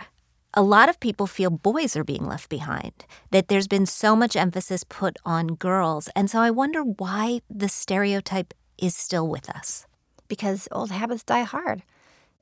a 0.55 0.63
lot 0.63 0.89
of 0.89 0.99
people 1.01 1.27
feel 1.27 1.51
boys 1.51 1.97
are 1.97 2.05
being 2.05 2.25
left 2.25 2.49
behind, 2.49 3.05
that 3.31 3.49
there's 3.49 3.69
been 3.69 3.85
so 3.85 4.17
much 4.17 4.35
emphasis 4.35 4.85
put 4.85 5.17
on 5.25 5.49
girls. 5.49 6.09
And 6.17 6.31
so 6.31 6.41
I 6.41 6.51
wonder 6.51 6.83
why 6.83 7.41
the 7.51 7.69
stereotype 7.69 8.55
is 8.79 8.97
still 8.97 9.29
with 9.29 9.51
us. 9.51 9.87
Because 10.29 10.67
old 10.73 10.91
habits 10.91 11.23
die 11.23 11.43
hard. 11.43 11.83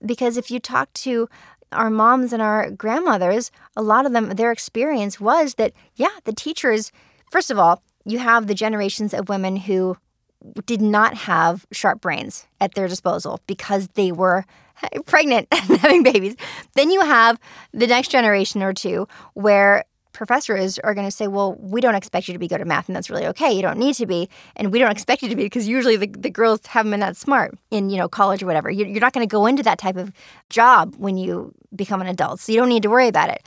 Because 0.04 0.36
if 0.36 0.50
you 0.50 0.60
talk 0.60 0.92
to 0.94 1.28
our 1.74 1.90
moms 1.90 2.32
and 2.32 2.40
our 2.40 2.70
grandmothers, 2.70 3.50
a 3.76 3.82
lot 3.82 4.06
of 4.06 4.12
them, 4.12 4.30
their 4.30 4.52
experience 4.52 5.20
was 5.20 5.54
that, 5.54 5.72
yeah, 5.96 6.08
the 6.24 6.32
teachers, 6.32 6.92
first 7.30 7.50
of 7.50 7.58
all, 7.58 7.82
you 8.04 8.18
have 8.18 8.46
the 8.46 8.54
generations 8.54 9.14
of 9.14 9.28
women 9.28 9.56
who 9.56 9.96
did 10.66 10.80
not 10.80 11.14
have 11.14 11.66
sharp 11.72 12.00
brains 12.00 12.46
at 12.60 12.74
their 12.74 12.88
disposal 12.88 13.40
because 13.46 13.88
they 13.94 14.12
were 14.12 14.44
pregnant 15.06 15.48
and 15.50 15.78
having 15.80 16.02
babies. 16.02 16.36
Then 16.74 16.90
you 16.90 17.00
have 17.00 17.38
the 17.72 17.86
next 17.86 18.10
generation 18.10 18.62
or 18.62 18.72
two 18.72 19.08
where 19.34 19.84
professors 20.14 20.78
are 20.78 20.94
going 20.94 21.06
to 21.06 21.10
say, 21.10 21.26
well, 21.26 21.56
we 21.60 21.82
don't 21.82 21.94
expect 21.94 22.26
you 22.28 22.32
to 22.32 22.38
be 22.38 22.48
good 22.48 22.62
at 22.62 22.66
math, 22.66 22.88
and 22.88 22.96
that's 22.96 23.10
really 23.10 23.26
okay. 23.26 23.52
You 23.52 23.60
don't 23.60 23.78
need 23.78 23.94
to 23.96 24.06
be, 24.06 24.30
and 24.56 24.72
we 24.72 24.78
don't 24.78 24.90
expect 24.90 25.20
you 25.22 25.28
to 25.28 25.36
be 25.36 25.42
because 25.42 25.68
usually 25.68 25.96
the, 25.96 26.06
the 26.06 26.30
girls 26.30 26.64
haven't 26.66 26.90
been 26.90 27.00
that 27.00 27.16
smart 27.16 27.58
in 27.70 27.90
you 27.90 27.98
know 27.98 28.08
college 28.08 28.42
or 28.42 28.46
whatever. 28.46 28.70
You're 28.70 29.00
not 29.00 29.12
going 29.12 29.28
to 29.28 29.30
go 29.30 29.44
into 29.44 29.62
that 29.64 29.78
type 29.78 29.96
of 29.96 30.12
job 30.48 30.94
when 30.96 31.18
you 31.18 31.52
become 31.76 32.00
an 32.00 32.06
adult, 32.06 32.40
so 32.40 32.52
you 32.52 32.58
don't 32.58 32.70
need 32.70 32.84
to 32.84 32.90
worry 32.90 33.08
about 33.08 33.28
it. 33.28 33.42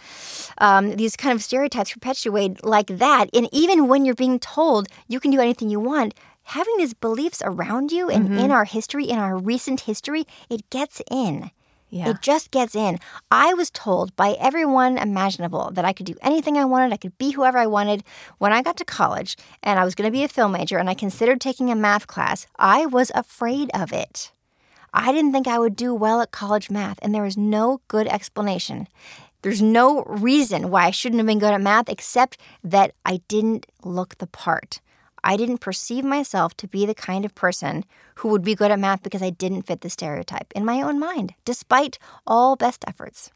Um, 0.59 0.95
these 0.97 1.15
kind 1.15 1.33
of 1.33 1.41
stereotypes 1.41 1.93
perpetuate 1.93 2.63
like 2.63 2.87
that, 2.87 3.29
and 3.33 3.49
even 3.51 3.87
when 3.87 4.05
you're 4.05 4.15
being 4.15 4.39
told 4.39 4.87
you 5.07 5.19
can 5.19 5.31
do 5.31 5.39
anything 5.39 5.69
you 5.69 5.79
want. 5.79 6.13
Having 6.51 6.77
these 6.77 6.93
beliefs 6.93 7.41
around 7.43 7.91
you 7.91 8.09
and 8.09 8.29
mm-hmm. 8.29 8.37
in 8.37 8.51
our 8.51 8.63
history, 8.63 9.03
in 9.03 9.19
our 9.19 9.35
recent 9.37 9.81
history, 9.81 10.23
it 10.49 10.69
gets 10.69 11.01
in. 11.11 11.51
Yeah. 11.89 12.09
It 12.09 12.21
just 12.21 12.51
gets 12.51 12.75
in. 12.75 12.99
I 13.31 13.53
was 13.53 13.69
told 13.69 14.15
by 14.15 14.35
everyone 14.39 14.97
imaginable 14.97 15.71
that 15.71 15.85
I 15.85 15.93
could 15.93 16.05
do 16.05 16.15
anything 16.21 16.57
I 16.57 16.65
wanted, 16.65 16.93
I 16.93 16.97
could 16.97 17.17
be 17.17 17.31
whoever 17.31 17.57
I 17.57 17.67
wanted. 17.67 18.03
When 18.39 18.51
I 18.51 18.61
got 18.61 18.75
to 18.77 18.85
college 18.85 19.37
and 19.63 19.79
I 19.79 19.85
was 19.85 19.95
going 19.95 20.07
to 20.07 20.11
be 20.11 20.23
a 20.23 20.27
film 20.27 20.51
major 20.51 20.77
and 20.77 20.89
I 20.89 20.93
considered 20.93 21.39
taking 21.39 21.71
a 21.71 21.75
math 21.75 22.07
class, 22.07 22.45
I 22.57 22.85
was 22.85 23.11
afraid 23.15 23.69
of 23.73 23.93
it. 23.93 24.31
I 24.93 25.11
didn't 25.11 25.31
think 25.31 25.47
I 25.47 25.59
would 25.59 25.75
do 25.75 25.93
well 25.93 26.21
at 26.21 26.31
college 26.31 26.69
math, 26.71 26.97
and 27.01 27.13
there 27.13 27.23
was 27.23 27.37
no 27.37 27.81
good 27.87 28.07
explanation. 28.07 28.87
There's 29.41 29.61
no 29.61 30.03
reason 30.03 30.71
why 30.71 30.85
I 30.85 30.91
shouldn't 30.91 31.19
have 31.19 31.27
been 31.27 31.39
good 31.39 31.53
at 31.53 31.61
math 31.61 31.89
except 31.89 32.37
that 32.63 32.93
I 33.05 33.21
didn't 33.27 33.67
look 33.83 34.17
the 34.17 34.27
part. 34.27 34.79
I 35.27 35.35
didn't 35.35 35.57
perceive 35.57 36.05
myself 36.05 36.55
to 36.55 36.69
be 36.69 36.85
the 36.85 36.95
kind 36.95 37.25
of 37.25 37.35
person 37.35 37.83
who 38.15 38.29
would 38.29 38.45
be 38.45 38.55
good 38.55 38.71
at 38.71 38.79
math 38.79 39.03
because 39.03 39.21
I 39.21 39.29
didn't 39.29 39.63
fit 39.63 39.81
the 39.81 39.89
stereotype 39.89 40.53
in 40.55 40.63
my 40.63 40.81
own 40.81 41.01
mind, 41.01 41.33
despite 41.43 41.99
all 42.25 42.55
best 42.55 42.85
efforts. 42.87 43.29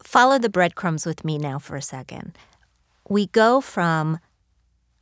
Follow 0.00 0.38
the 0.38 0.48
breadcrumbs 0.48 1.04
with 1.04 1.24
me 1.24 1.36
now 1.36 1.58
for 1.58 1.74
a 1.74 1.82
second. 1.82 2.38
We 3.08 3.26
go 3.26 3.60
from 3.60 4.20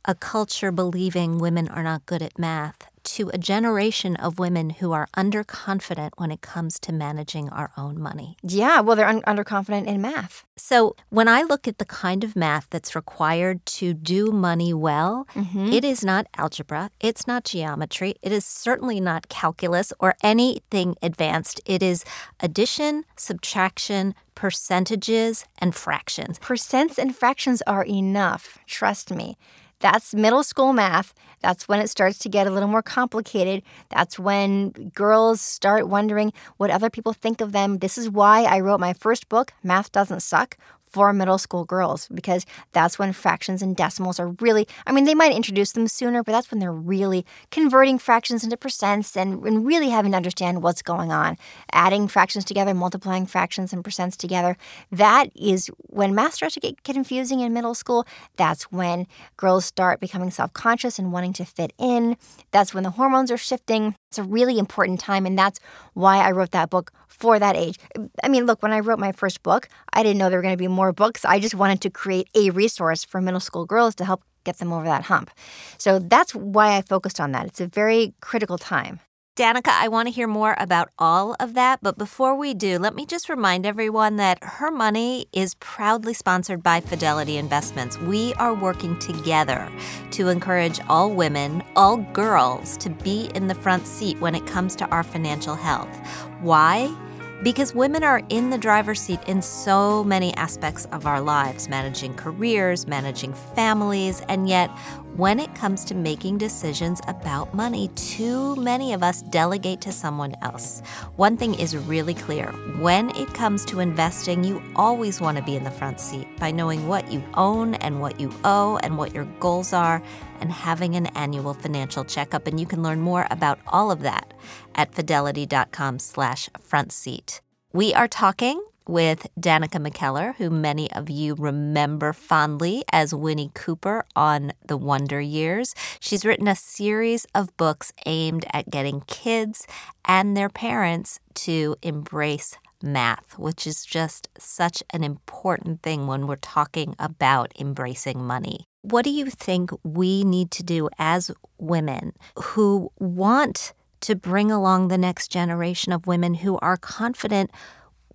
a 0.03 0.15
culture 0.15 0.71
believing 0.71 1.37
women 1.37 1.67
are 1.67 1.83
not 1.83 2.07
good 2.07 2.23
at 2.23 2.39
math 2.39 2.89
to 3.05 3.29
a 3.33 3.37
generation 3.37 4.15
of 4.17 4.39
women 4.39 4.69
who 4.71 4.91
are 4.91 5.07
underconfident 5.15 6.11
when 6.17 6.31
it 6.31 6.41
comes 6.41 6.79
to 6.79 6.91
managing 6.91 7.49
our 7.49 7.71
own 7.77 7.99
money. 7.99 8.37
Yeah, 8.43 8.81
well, 8.81 8.95
they're 8.95 9.07
un- 9.07 9.21
underconfident 9.23 9.87
in 9.87 10.01
math. 10.01 10.43
So, 10.57 10.95
when 11.09 11.27
I 11.27 11.43
look 11.43 11.67
at 11.67 11.77
the 11.77 11.85
kind 11.85 12.23
of 12.23 12.35
math 12.35 12.67
that's 12.69 12.95
required 12.95 13.65
to 13.77 13.93
do 13.93 14.31
money 14.31 14.73
well, 14.73 15.27
mm-hmm. 15.35 15.67
it 15.67 15.83
is 15.83 16.03
not 16.03 16.27
algebra, 16.37 16.91
it's 16.99 17.27
not 17.27 17.43
geometry, 17.43 18.15
it 18.21 18.31
is 18.31 18.45
certainly 18.45 18.99
not 18.99 19.29
calculus 19.29 19.91
or 19.99 20.15
anything 20.23 20.95
advanced. 21.01 21.61
It 21.65 21.83
is 21.83 22.05
addition, 22.39 23.05
subtraction, 23.17 24.15
percentages, 24.35 25.45
and 25.59 25.73
fractions. 25.73 26.39
Percents 26.39 26.97
and 26.97 27.15
fractions 27.15 27.61
are 27.67 27.83
enough, 27.85 28.59
trust 28.67 29.11
me. 29.11 29.37
That's 29.79 30.15
middle 30.15 30.43
school 30.43 30.73
math. 30.73 31.13
That's 31.41 31.67
when 31.67 31.79
it 31.79 31.89
starts 31.89 32.17
to 32.19 32.29
get 32.29 32.47
a 32.47 32.49
little 32.49 32.69
more 32.69 32.81
complicated. 32.81 33.61
That's 33.89 34.17
when 34.17 34.69
girls 34.95 35.41
start 35.41 35.87
wondering 35.87 36.33
what 36.57 36.71
other 36.71 36.89
people 36.89 37.13
think 37.13 37.41
of 37.41 37.51
them. 37.51 37.79
This 37.79 37.97
is 37.97 38.09
why 38.09 38.43
I 38.43 38.61
wrote 38.61 38.79
my 38.79 38.93
first 38.93 39.29
book, 39.29 39.53
Math 39.63 39.91
Doesn't 39.91 40.21
Suck, 40.21 40.57
for 40.87 41.11
middle 41.13 41.37
school 41.37 41.65
girls, 41.65 42.07
because 42.13 42.45
that's 42.71 42.97
when 42.97 43.13
fractions 43.13 43.61
and 43.61 43.75
decimals 43.75 44.19
are 44.19 44.29
really, 44.39 44.67
I 44.87 44.91
mean, 44.91 45.05
they 45.05 45.15
might 45.15 45.33
introduce 45.33 45.71
them 45.73 45.87
sooner, 45.87 46.23
but 46.23 46.31
that's 46.31 46.51
when 46.51 46.59
they're 46.59 46.71
really 46.71 47.25
converting 47.51 47.97
fractions 47.97 48.43
into 48.43 48.57
percents 48.57 49.15
and, 49.15 49.43
and 49.45 49.65
really 49.65 49.89
having 49.89 50.11
to 50.11 50.17
understand 50.17 50.63
what's 50.63 50.81
going 50.81 51.11
on. 51.11 51.37
Adding 51.71 52.07
fractions 52.07 52.45
together, 52.45 52.73
multiplying 52.73 53.25
fractions 53.25 53.73
and 53.73 53.83
percents 53.83 54.15
together. 54.15 54.57
That 54.91 55.29
is 55.35 55.69
when 55.77 56.15
math 56.15 56.35
starts 56.35 56.55
to 56.55 56.59
get 56.59 56.83
confusing 56.83 57.41
in 57.41 57.53
middle 57.53 57.75
school. 57.75 58.05
That's 58.37 58.71
when 58.71 59.07
girls 59.37 59.65
start 59.65 59.99
becoming 59.99 60.31
self 60.31 60.53
conscious 60.53 60.99
and 60.99 61.11
wanting 61.11 61.33
to 61.33 61.45
fit 61.45 61.73
in. 61.77 62.17
That's 62.51 62.73
when 62.73 62.83
the 62.83 62.91
hormones 62.91 63.31
are 63.31 63.37
shifting. 63.37 63.95
It's 64.15 64.25
a 64.25 64.31
really 64.31 64.57
important 64.57 65.01
time, 65.01 65.25
and 65.25 65.37
that's 65.37 65.59
why 65.93 66.19
I 66.19 66.31
wrote 66.31 66.51
that 66.51 66.69
book 66.69 66.93
for 67.09 67.37
that 67.37 67.57
age. 67.57 67.77
I 68.23 68.29
mean, 68.29 68.45
look, 68.45 68.63
when 68.63 68.71
I 68.71 68.79
wrote 68.79 68.97
my 68.97 69.11
first 69.11 69.43
book, 69.43 69.67
I 69.91 70.03
didn't 70.03 70.19
know 70.19 70.29
there 70.29 70.39
were 70.39 70.43
going 70.43 70.53
to 70.53 70.57
be 70.57 70.69
more 70.69 70.93
books. 70.93 71.25
I 71.25 71.37
just 71.37 71.53
wanted 71.53 71.81
to 71.81 71.89
create 71.89 72.29
a 72.33 72.49
resource 72.51 73.03
for 73.03 73.19
middle 73.19 73.41
school 73.41 73.65
girls 73.65 73.93
to 73.95 74.05
help 74.05 74.23
get 74.45 74.59
them 74.59 74.71
over 74.71 74.85
that 74.85 75.03
hump. 75.03 75.31
So 75.77 75.99
that's 75.99 76.33
why 76.33 76.77
I 76.77 76.81
focused 76.81 77.19
on 77.19 77.33
that. 77.33 77.45
It's 77.45 77.59
a 77.59 77.67
very 77.67 78.13
critical 78.21 78.57
time. 78.57 79.01
Danica, 79.35 79.67
I 79.67 79.89
want 79.89 80.07
to 80.07 80.13
hear 80.13 80.27
more 80.27 80.55
about 80.57 80.91
all 80.97 81.35
of 81.41 81.55
that, 81.55 81.79
but 81.81 81.97
before 81.97 82.37
we 82.37 82.53
do, 82.53 82.79
let 82.79 82.95
me 82.95 83.05
just 83.05 83.27
remind 83.27 83.65
everyone 83.65 84.15
that 84.15 84.41
Her 84.41 84.71
Money 84.71 85.25
is 85.33 85.55
proudly 85.55 86.13
sponsored 86.13 86.63
by 86.63 86.79
Fidelity 86.79 87.35
Investments. 87.35 87.97
We 87.99 88.33
are 88.35 88.53
working 88.53 88.97
together 88.97 89.69
to 90.11 90.29
encourage 90.29 90.79
all 90.87 91.11
women, 91.11 91.63
all 91.75 91.97
girls, 91.97 92.77
to 92.77 92.89
be 92.89 93.29
in 93.35 93.47
the 93.47 93.55
front 93.55 93.85
seat 93.87 94.17
when 94.21 94.35
it 94.35 94.47
comes 94.47 94.73
to 94.77 94.87
our 94.87 95.03
financial 95.03 95.55
health. 95.55 95.93
Why? 96.39 96.95
Because 97.43 97.75
women 97.75 98.05
are 98.05 98.21
in 98.29 98.51
the 98.51 98.57
driver's 98.57 99.01
seat 99.01 99.19
in 99.27 99.41
so 99.41 100.05
many 100.05 100.33
aspects 100.35 100.85
of 100.93 101.05
our 101.05 101.19
lives, 101.19 101.67
managing 101.67 102.13
careers, 102.13 102.87
managing 102.87 103.33
families, 103.33 104.21
and 104.29 104.47
yet 104.47 104.71
when 105.17 105.39
it 105.39 105.55
comes 105.55 105.85
to 105.85 105.95
making 105.95 106.37
decisions 106.37 106.99
about 107.07 107.53
money, 107.53 107.87
too 107.95 108.53
many 108.57 108.91
of 108.91 109.01
us 109.01 109.21
delegate 109.21 109.79
to 109.79 109.91
someone 109.91 110.35
else. 110.41 110.81
One 111.15 111.37
thing 111.37 111.53
is 111.53 111.77
really 111.77 112.13
clear 112.13 112.47
when 112.79 113.11
it 113.11 113.33
comes 113.33 113.63
to 113.65 113.79
investing, 113.79 114.43
you 114.43 114.61
always 114.75 115.21
want 115.21 115.37
to 115.37 115.43
be 115.43 115.55
in 115.55 115.63
the 115.63 115.71
front 115.71 116.01
seat 116.01 116.27
by 116.37 116.51
knowing 116.51 116.87
what 116.87 117.09
you 117.11 117.23
own 117.35 117.75
and 117.75 118.01
what 118.01 118.19
you 118.19 118.29
owe 118.43 118.77
and 118.83 118.97
what 118.97 119.13
your 119.13 119.23
goals 119.39 119.71
are 119.71 120.03
and 120.41 120.51
having 120.51 120.95
an 120.95 121.05
annual 121.07 121.53
financial 121.53 122.03
checkup. 122.03 122.45
And 122.45 122.59
you 122.59 122.65
can 122.65 122.83
learn 122.83 122.99
more 122.99 123.25
about 123.31 123.59
all 123.67 123.91
of 123.91 124.01
that 124.01 124.33
at 124.75 124.93
fidelity.com 124.93 125.99
slash 125.99 126.49
front 126.59 126.91
seat. 126.91 127.41
We 127.71 127.93
are 127.93 128.09
talking 128.09 128.61
with 128.87 129.27
Danica 129.39 129.85
McKellar, 129.85 130.35
who 130.35 130.49
many 130.49 130.91
of 130.91 131.09
you 131.09 131.35
remember 131.35 132.13
fondly 132.13 132.83
as 132.91 133.13
Winnie 133.13 133.51
Cooper 133.53 134.05
on 134.15 134.53
The 134.65 134.77
Wonder 134.77 135.19
Years. 135.19 135.73
She's 135.99 136.25
written 136.25 136.47
a 136.47 136.55
series 136.55 137.25
of 137.33 137.55
books 137.57 137.91
aimed 138.05 138.45
at 138.53 138.69
getting 138.69 139.01
kids 139.01 139.67
and 140.05 140.35
their 140.35 140.49
parents 140.49 141.19
to 141.35 141.75
embrace 141.81 142.57
math, 142.81 143.37
which 143.37 143.65
is 143.65 143.83
just 143.85 144.29
such 144.37 144.83
an 144.91 145.03
important 145.03 145.81
thing 145.81 146.07
when 146.07 146.27
we're 146.27 146.35
talking 146.35 146.95
about 146.99 147.51
embracing 147.59 148.23
money. 148.23 148.65
What 148.81 149.03
do 149.03 149.09
you 149.09 149.29
think 149.29 149.71
we 149.83 150.23
need 150.23 150.51
to 150.51 150.63
do 150.63 150.89
as 150.99 151.31
women 151.57 152.13
who 152.37 152.91
want 152.99 153.73
to 154.01 154.15
bring 154.15 154.51
along 154.51 154.87
the 154.87 154.97
next 154.97 155.31
generation 155.31 155.91
of 155.91 156.05
women 156.05 156.35
who 156.35 156.59
are 156.59 156.77
confident 156.77 157.49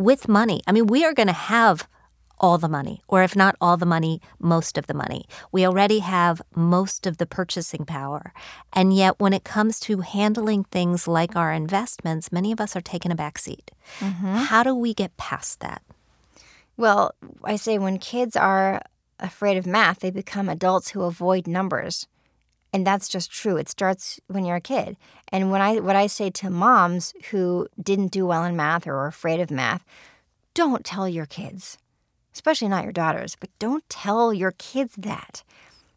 with 0.00 0.28
money. 0.28 0.62
I 0.66 0.72
mean, 0.72 0.86
we 0.86 1.04
are 1.04 1.14
going 1.14 1.28
to 1.28 1.32
have 1.32 1.86
all 2.38 2.56
the 2.56 2.68
money, 2.68 3.02
or 3.06 3.22
if 3.22 3.36
not 3.36 3.54
all 3.60 3.76
the 3.76 3.84
money, 3.84 4.18
most 4.38 4.78
of 4.78 4.86
the 4.86 4.94
money. 4.94 5.26
We 5.52 5.66
already 5.66 5.98
have 5.98 6.40
most 6.56 7.06
of 7.06 7.18
the 7.18 7.26
purchasing 7.26 7.84
power. 7.84 8.32
And 8.72 8.94
yet, 8.94 9.20
when 9.20 9.34
it 9.34 9.44
comes 9.44 9.78
to 9.80 10.00
handling 10.00 10.64
things 10.64 11.06
like 11.06 11.36
our 11.36 11.52
investments, 11.52 12.32
many 12.32 12.50
of 12.50 12.60
us 12.60 12.74
are 12.74 12.80
taking 12.80 13.12
a 13.12 13.16
backseat. 13.16 13.68
Mm-hmm. 13.98 14.36
How 14.36 14.62
do 14.62 14.74
we 14.74 14.94
get 14.94 15.18
past 15.18 15.60
that? 15.60 15.82
Well, 16.78 17.14
I 17.44 17.56
say 17.56 17.76
when 17.76 17.98
kids 17.98 18.36
are 18.36 18.80
afraid 19.18 19.58
of 19.58 19.66
math, 19.66 19.98
they 19.98 20.10
become 20.10 20.48
adults 20.48 20.88
who 20.88 21.02
avoid 21.02 21.46
numbers. 21.46 22.06
And 22.72 22.86
that's 22.86 23.08
just 23.08 23.32
true. 23.32 23.56
It 23.56 23.68
starts 23.68 24.20
when 24.28 24.44
you're 24.44 24.56
a 24.56 24.60
kid. 24.60 24.96
And 25.28 25.50
when 25.50 25.60
I 25.60 25.80
what 25.80 25.96
I 25.96 26.06
say 26.06 26.30
to 26.30 26.50
moms 26.50 27.14
who 27.30 27.68
didn't 27.82 28.12
do 28.12 28.26
well 28.26 28.44
in 28.44 28.56
math 28.56 28.86
or 28.86 28.94
are 28.94 29.06
afraid 29.06 29.40
of 29.40 29.50
math, 29.50 29.84
don't 30.54 30.84
tell 30.84 31.08
your 31.08 31.26
kids, 31.26 31.78
especially 32.32 32.68
not 32.68 32.84
your 32.84 32.92
daughters, 32.92 33.36
but 33.38 33.50
don't 33.58 33.88
tell 33.88 34.32
your 34.32 34.52
kids 34.52 34.94
that. 34.98 35.42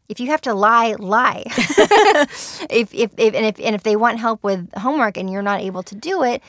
If 0.09 0.19
you 0.19 0.27
have 0.27 0.41
to 0.41 0.53
lie, 0.53 0.95
lie. 0.99 1.43
if, 1.47 2.93
if, 2.93 3.11
if, 3.17 3.33
and 3.33 3.45
if 3.45 3.59
and 3.59 3.75
if 3.75 3.83
they 3.83 3.95
want 3.95 4.19
help 4.19 4.43
with 4.43 4.69
homework 4.77 5.17
and 5.17 5.29
you're 5.29 5.41
not 5.41 5.61
able 5.61 5.83
to 5.83 5.95
do 5.95 6.23
it, 6.23 6.41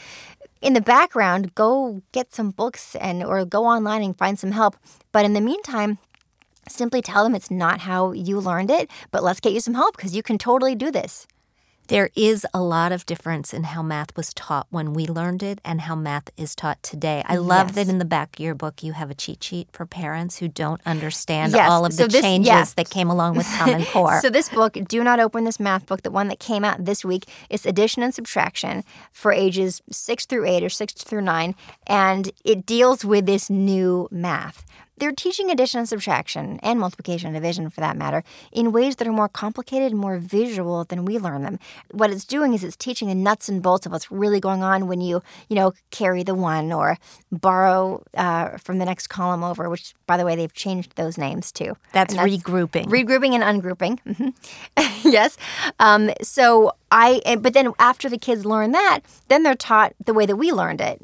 in 0.65 0.73
the 0.73 0.81
background, 0.81 1.55
go 1.55 2.03
get 2.13 2.35
some 2.35 2.51
books 2.51 2.97
and 2.97 3.23
or 3.23 3.45
go 3.45 3.67
online 3.67 4.03
and 4.03 4.17
find 4.17 4.39
some 4.39 4.53
help. 4.53 4.77
But 5.13 5.25
in 5.25 5.35
the 5.35 5.41
meantime, 5.41 5.99
simply 6.69 7.03
tell 7.03 7.25
them 7.25 7.35
it's 7.35 7.51
not 7.51 7.81
how 7.81 8.13
you 8.13 8.39
learned 8.41 8.71
it, 8.71 8.91
but 9.11 9.23
let's 9.23 9.41
get 9.41 9.53
you 9.53 9.61
some 9.61 9.75
help 9.75 9.97
because 9.97 10.15
you 10.17 10.23
can 10.23 10.39
totally 10.39 10.75
do 10.75 10.91
this. 10.91 11.27
There 11.89 12.09
is 12.17 12.47
a 12.55 12.63
lot 12.63 12.93
of 12.93 13.05
difference 13.05 13.53
in 13.53 13.65
how 13.65 13.83
math 13.83 14.17
was 14.17 14.33
taught 14.33 14.67
when 14.71 14.95
we 14.95 15.07
learned 15.07 15.43
it 15.43 15.61
and 15.67 15.83
how 15.83 15.95
math 15.95 16.31
is 16.35 16.55
taught 16.55 16.83
today. 16.83 17.23
I 17.27 17.37
love 17.37 17.75
that 17.75 17.91
in 17.91 17.99
the 17.99 18.07
back 18.07 18.37
of 18.37 18.41
your 18.41 18.55
book 18.55 18.83
you 18.83 18.95
have 18.95 19.11
a 19.11 19.15
cheat 19.15 19.45
sheet 19.45 19.69
for 19.71 19.85
parents 19.85 20.39
who 20.39 20.49
don't 20.49 20.81
understand 20.87 21.53
Yes. 21.53 21.71
all 21.71 21.85
of 21.85 21.93
So 21.93 22.05
the 22.05 22.13
this- 22.13 22.23
changes 22.23 22.47
yeah. 22.49 22.65
that 22.77 22.89
came 22.89 23.11
along 23.11 23.37
with 23.37 23.47
Common 23.59 23.85
Core. 23.93 24.19
So 24.23 24.31
this 24.31 24.49
book, 24.49 24.79
Do 24.89 25.05
Not 25.05 25.21
Open 25.21 25.45
This 25.45 25.61
Math 25.61 25.85
Book, 25.85 26.01
the 26.01 26.11
one 26.11 26.29
that 26.29 26.39
came 26.39 26.65
out 26.65 26.83
this 26.83 27.05
week, 27.05 27.27
is 27.51 27.67
addition 27.67 28.03
and 28.03 28.15
subtraction 28.15 28.83
for 29.13 29.31
ages 29.31 29.83
six 29.91 30.25
through 30.25 30.47
eight 30.47 30.63
or 30.63 30.71
six 30.71 30.95
through 30.95 31.21
nine, 31.21 31.55
and 31.87 32.31
it 32.47 32.65
deals 32.65 33.05
with 33.05 33.27
this 33.27 33.51
new 33.51 34.09
math. 34.11 34.65
They're 34.97 35.13
teaching 35.13 35.51
addition 35.51 35.81
and 35.81 35.89
subtraction 35.89 36.61
and 36.63 36.79
multiplication 36.79 37.29
and 37.29 37.35
division 37.35 37.69
for 37.69 37.81
that 37.81 37.97
matter 37.97 38.23
in 38.53 38.71
ways 38.71 38.97
that 38.97 39.09
are 39.09 39.13
more 39.13 39.29
complicated 39.29 39.91
and 39.91 40.01
more 40.01 40.19
visual 40.19 40.85
than 40.85 41.05
we 41.05 41.19
learn 41.19 41.43
them. 41.43 41.59
What 41.91 42.11
it's 42.11 42.25
doing 42.25 42.55
is 42.55 42.63
it's 42.63 42.77
teaching 42.77 43.09
the 43.09 43.15
nuts 43.15 43.49
and 43.49 43.61
bolts 43.63 43.87
of 43.87 43.93
what's 43.93 44.11
really 44.13 44.39
going 44.41 44.63
on 44.63 44.87
when 44.87 45.01
you, 45.01 45.21
you 45.49 45.57
know, 45.57 45.73
carry 45.91 46.23
the 46.23 46.35
one 46.35 46.73
or 46.73 46.97
borrow 47.33 48.05
uh, 48.17 48.57
from 48.59 48.79
the 48.79 48.85
next 48.85 49.09
column 49.09 49.43
over, 49.43 49.69
which 49.69 49.95
by 50.07 50.17
the 50.17 50.25
way, 50.25 50.37
they've 50.37 50.53
changed 50.55 50.95
those 50.97 51.19
names 51.19 51.51
too. 51.51 51.77
That's 51.93 52.15
And 52.15 52.31
regrouping. 52.31 52.85
regrouping 52.87 53.35
and 53.35 53.43
ungrouping 53.43 53.99
Mhm. 54.07 54.33
yes 55.05 55.37
um, 55.79 56.11
so 56.23 56.73
i 56.91 57.21
but 57.41 57.53
then 57.55 57.73
after 57.79 58.09
the 58.09 58.19
kids 58.19 58.45
learn 58.45 58.73
that 58.73 59.01
then 59.29 59.43
they're 59.43 59.55
taught 59.55 59.93
the 60.05 60.15
way 60.15 60.27
that 60.27 60.37
we 60.37 60.53
learned 60.53 60.81
it 60.81 61.03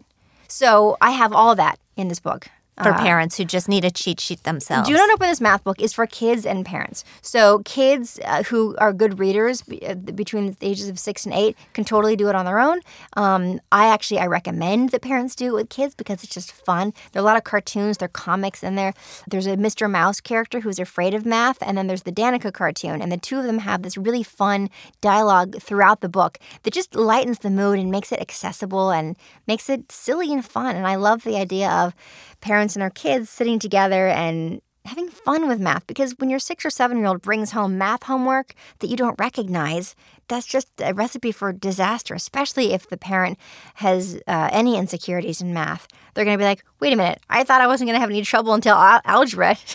So 0.48 0.96
I 1.00 1.10
have 1.12 1.32
all 1.32 1.54
that 1.56 1.78
in 1.96 2.08
this 2.08 2.20
book. 2.20 2.48
For 2.82 2.92
parents 2.94 3.36
who 3.36 3.44
just 3.44 3.68
need 3.68 3.84
a 3.84 3.90
cheat 3.90 4.20
sheet 4.20 4.42
themselves. 4.44 4.88
Do 4.88 4.94
Not 4.94 5.10
Open 5.10 5.28
This 5.28 5.40
Math 5.40 5.64
Book 5.64 5.80
is 5.80 5.92
for 5.92 6.06
kids 6.06 6.46
and 6.46 6.64
parents. 6.64 7.04
So 7.22 7.60
kids 7.64 8.18
uh, 8.24 8.42
who 8.44 8.76
are 8.78 8.92
good 8.92 9.18
readers 9.18 9.62
be, 9.62 9.84
uh, 9.86 9.94
between 9.94 10.46
the 10.46 10.56
ages 10.60 10.88
of 10.88 10.98
six 10.98 11.24
and 11.24 11.34
eight 11.34 11.56
can 11.72 11.84
totally 11.84 12.16
do 12.16 12.28
it 12.28 12.34
on 12.34 12.44
their 12.44 12.58
own. 12.58 12.80
Um, 13.16 13.60
I 13.70 13.86
actually 13.86 14.20
I 14.20 14.26
recommend 14.26 14.90
that 14.90 15.02
parents 15.02 15.34
do 15.34 15.48
it 15.48 15.52
with 15.52 15.68
kids 15.68 15.94
because 15.94 16.22
it's 16.24 16.34
just 16.34 16.52
fun. 16.52 16.92
There 17.12 17.20
are 17.20 17.24
a 17.24 17.26
lot 17.26 17.36
of 17.36 17.44
cartoons, 17.44 17.98
there 17.98 18.06
are 18.06 18.08
comics 18.08 18.62
in 18.62 18.76
there. 18.76 18.94
There's 19.28 19.46
a 19.46 19.56
Mr. 19.56 19.90
Mouse 19.90 20.20
character 20.20 20.60
who's 20.60 20.78
afraid 20.78 21.14
of 21.14 21.26
math, 21.26 21.58
and 21.62 21.76
then 21.76 21.86
there's 21.86 22.02
the 22.02 22.12
Danica 22.12 22.52
cartoon, 22.52 23.02
and 23.02 23.10
the 23.10 23.16
two 23.16 23.38
of 23.38 23.44
them 23.44 23.58
have 23.58 23.82
this 23.82 23.96
really 23.96 24.22
fun 24.22 24.70
dialogue 25.00 25.60
throughout 25.60 26.00
the 26.00 26.08
book 26.08 26.38
that 26.62 26.72
just 26.72 26.94
lightens 26.94 27.40
the 27.40 27.50
mood 27.50 27.78
and 27.78 27.90
makes 27.90 28.12
it 28.12 28.20
accessible 28.20 28.90
and 28.90 29.16
makes 29.46 29.68
it 29.68 29.90
silly 29.90 30.32
and 30.32 30.44
fun. 30.44 30.76
And 30.76 30.86
I 30.86 30.94
love 30.96 31.24
the 31.24 31.36
idea 31.36 31.68
of 31.70 31.94
parents 32.40 32.76
and 32.76 32.82
our 32.82 32.90
kids 32.90 33.30
sitting 33.30 33.58
together 33.58 34.08
and 34.08 34.60
having 34.86 35.08
fun 35.08 35.46
with 35.46 35.60
math 35.60 35.86
because 35.86 36.12
when 36.18 36.30
your 36.30 36.38
six 36.38 36.64
or 36.64 36.70
seven 36.70 36.96
year 36.96 37.06
old 37.06 37.20
brings 37.22 37.52
home 37.52 37.76
math 37.76 38.04
homework 38.04 38.54
that 38.78 38.88
you 38.88 38.96
don't 38.96 39.18
recognize, 39.20 39.94
that's 40.28 40.46
just 40.46 40.68
a 40.80 40.94
recipe 40.94 41.32
for 41.32 41.52
disaster, 41.52 42.14
especially 42.14 42.72
if 42.72 42.88
the 42.88 42.96
parent 42.96 43.38
has 43.74 44.20
uh, 44.26 44.48
any 44.52 44.76
insecurities 44.76 45.40
in 45.40 45.52
math. 45.52 45.86
They're 46.14 46.24
going 46.24 46.36
to 46.36 46.42
be 46.42 46.46
like, 46.46 46.64
wait 46.80 46.92
a 46.92 46.96
minute, 46.96 47.20
I 47.28 47.44
thought 47.44 47.60
I 47.60 47.66
wasn't 47.66 47.88
going 47.88 47.96
to 47.96 48.00
have 48.00 48.10
any 48.10 48.22
trouble 48.22 48.54
until 48.54 48.74
al- 48.74 49.02
algebra. 49.04 49.56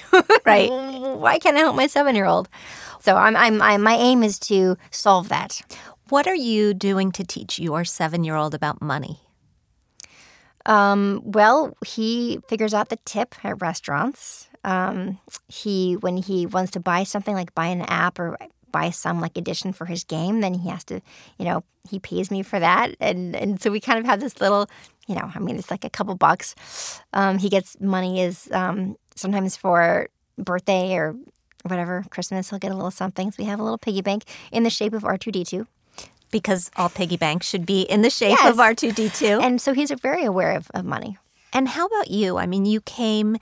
Right. 0.46 0.70
Why 0.72 1.40
can't 1.40 1.58
I 1.58 1.62
help 1.62 1.76
my 1.76 1.88
seven 1.88 2.16
year 2.16 2.26
old? 2.26 2.50
So 3.00 3.16
I'm, 3.16 3.36
I'm, 3.36 3.62
I'm, 3.62 3.82
my 3.82 3.96
aim 3.96 4.22
is 4.24 4.38
to 4.40 4.78
solve 4.92 5.30
that. 5.30 5.62
What 6.10 6.28
are 6.28 6.36
you 6.36 6.74
doing 6.74 7.12
to 7.14 7.24
teach 7.24 7.58
your 7.58 7.84
seven 7.84 8.24
year 8.24 8.36
old 8.36 8.54
about 8.54 8.82
money? 8.82 9.25
Um, 10.66 11.22
well, 11.24 11.78
he 11.86 12.40
figures 12.48 12.74
out 12.74 12.90
the 12.90 13.00
tip 13.06 13.36
at 13.44 13.62
restaurants. 13.62 14.50
Um, 14.64 15.20
he 15.48 15.94
when 15.94 16.18
he 16.18 16.46
wants 16.46 16.72
to 16.72 16.80
buy 16.80 17.04
something 17.04 17.36
like 17.36 17.54
buy 17.54 17.68
an 17.68 17.82
app 17.84 18.18
or 18.18 18.38
buy 18.72 18.90
some 18.90 19.22
like 19.22 19.38
addition 19.38 19.74
for 19.74 19.86
his 19.86 20.04
game, 20.04 20.42
then 20.42 20.56
he 20.56 20.70
has 20.70 20.84
to, 20.86 21.02
you 21.38 21.46
know, 21.46 21.64
he 21.90 22.00
pays 22.00 22.32
me 22.32 22.42
for 22.42 22.60
that, 22.60 22.96
and 23.00 23.36
and 23.36 23.62
so 23.62 23.70
we 23.70 23.80
kind 23.80 24.00
of 24.00 24.06
have 24.06 24.20
this 24.20 24.42
little, 24.42 24.68
you 25.08 25.16
know, 25.16 25.32
I 25.34 25.40
mean, 25.40 25.58
it's 25.58 25.70
like 25.70 25.86
a 25.86 25.90
couple 25.90 26.16
bucks. 26.16 26.56
Um, 27.14 27.38
he 27.38 27.48
gets 27.48 27.80
money 27.80 28.22
is 28.22 28.50
um, 28.52 28.98
sometimes 29.16 29.56
for 29.56 30.10
birthday 30.38 30.96
or 30.96 31.16
whatever 31.64 32.04
Christmas. 32.10 32.50
He'll 32.50 32.60
get 32.60 32.72
a 32.72 32.76
little 32.76 32.92
something. 32.92 33.32
So 33.32 33.36
we 33.40 33.46
have 33.46 33.60
a 33.60 33.64
little 33.64 33.78
piggy 33.78 34.02
bank 34.02 34.24
in 34.52 34.64
the 34.64 34.70
shape 34.70 34.94
of 34.94 35.06
R 35.06 35.18
two 35.18 35.32
D 35.32 35.44
two. 35.46 35.68
Because 36.36 36.70
all 36.76 36.90
piggy 36.90 37.16
banks 37.16 37.48
should 37.48 37.66
be 37.66 37.84
in 37.84 38.02
the 38.02 38.10
shape 38.10 38.32
Yes. 38.38 38.52
of 38.52 38.58
R2D2. 38.58 39.42
And 39.42 39.62
so 39.62 39.72
he's 39.74 39.90
very 40.02 40.26
aware 40.26 40.52
of, 40.52 40.70
of 40.74 40.84
money. 40.84 41.18
And 41.54 41.70
how 41.70 41.86
about 41.86 42.12
you? 42.12 42.36
I 42.38 42.46
mean, 42.46 42.66
you 42.66 42.82
came 42.82 43.38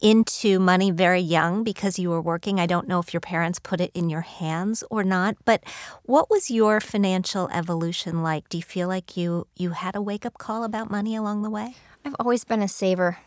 into 0.00 0.58
money 0.58 0.90
very 0.90 1.20
young 1.20 1.62
because 1.62 2.00
you 2.00 2.10
were 2.10 2.20
working. 2.20 2.58
I 2.58 2.66
don't 2.66 2.88
know 2.88 2.98
if 2.98 3.14
your 3.14 3.20
parents 3.20 3.60
put 3.60 3.80
it 3.80 3.92
in 3.94 4.10
your 4.10 4.22
hands 4.22 4.82
or 4.90 5.04
not, 5.04 5.36
but 5.44 5.62
what 6.02 6.28
was 6.28 6.50
your 6.50 6.80
financial 6.80 7.48
evolution 7.52 8.24
like? 8.24 8.48
Do 8.48 8.56
you 8.58 8.64
feel 8.64 8.88
like 8.88 9.16
you 9.16 9.46
you 9.56 9.70
had 9.70 9.94
a 9.94 10.02
wake-up 10.02 10.36
call 10.36 10.64
about 10.64 10.90
money 10.90 11.14
along 11.14 11.42
the 11.44 11.50
way? 11.50 11.76
I've 12.04 12.16
always 12.18 12.44
been 12.44 12.60
a 12.60 12.68
saver, 12.68 13.18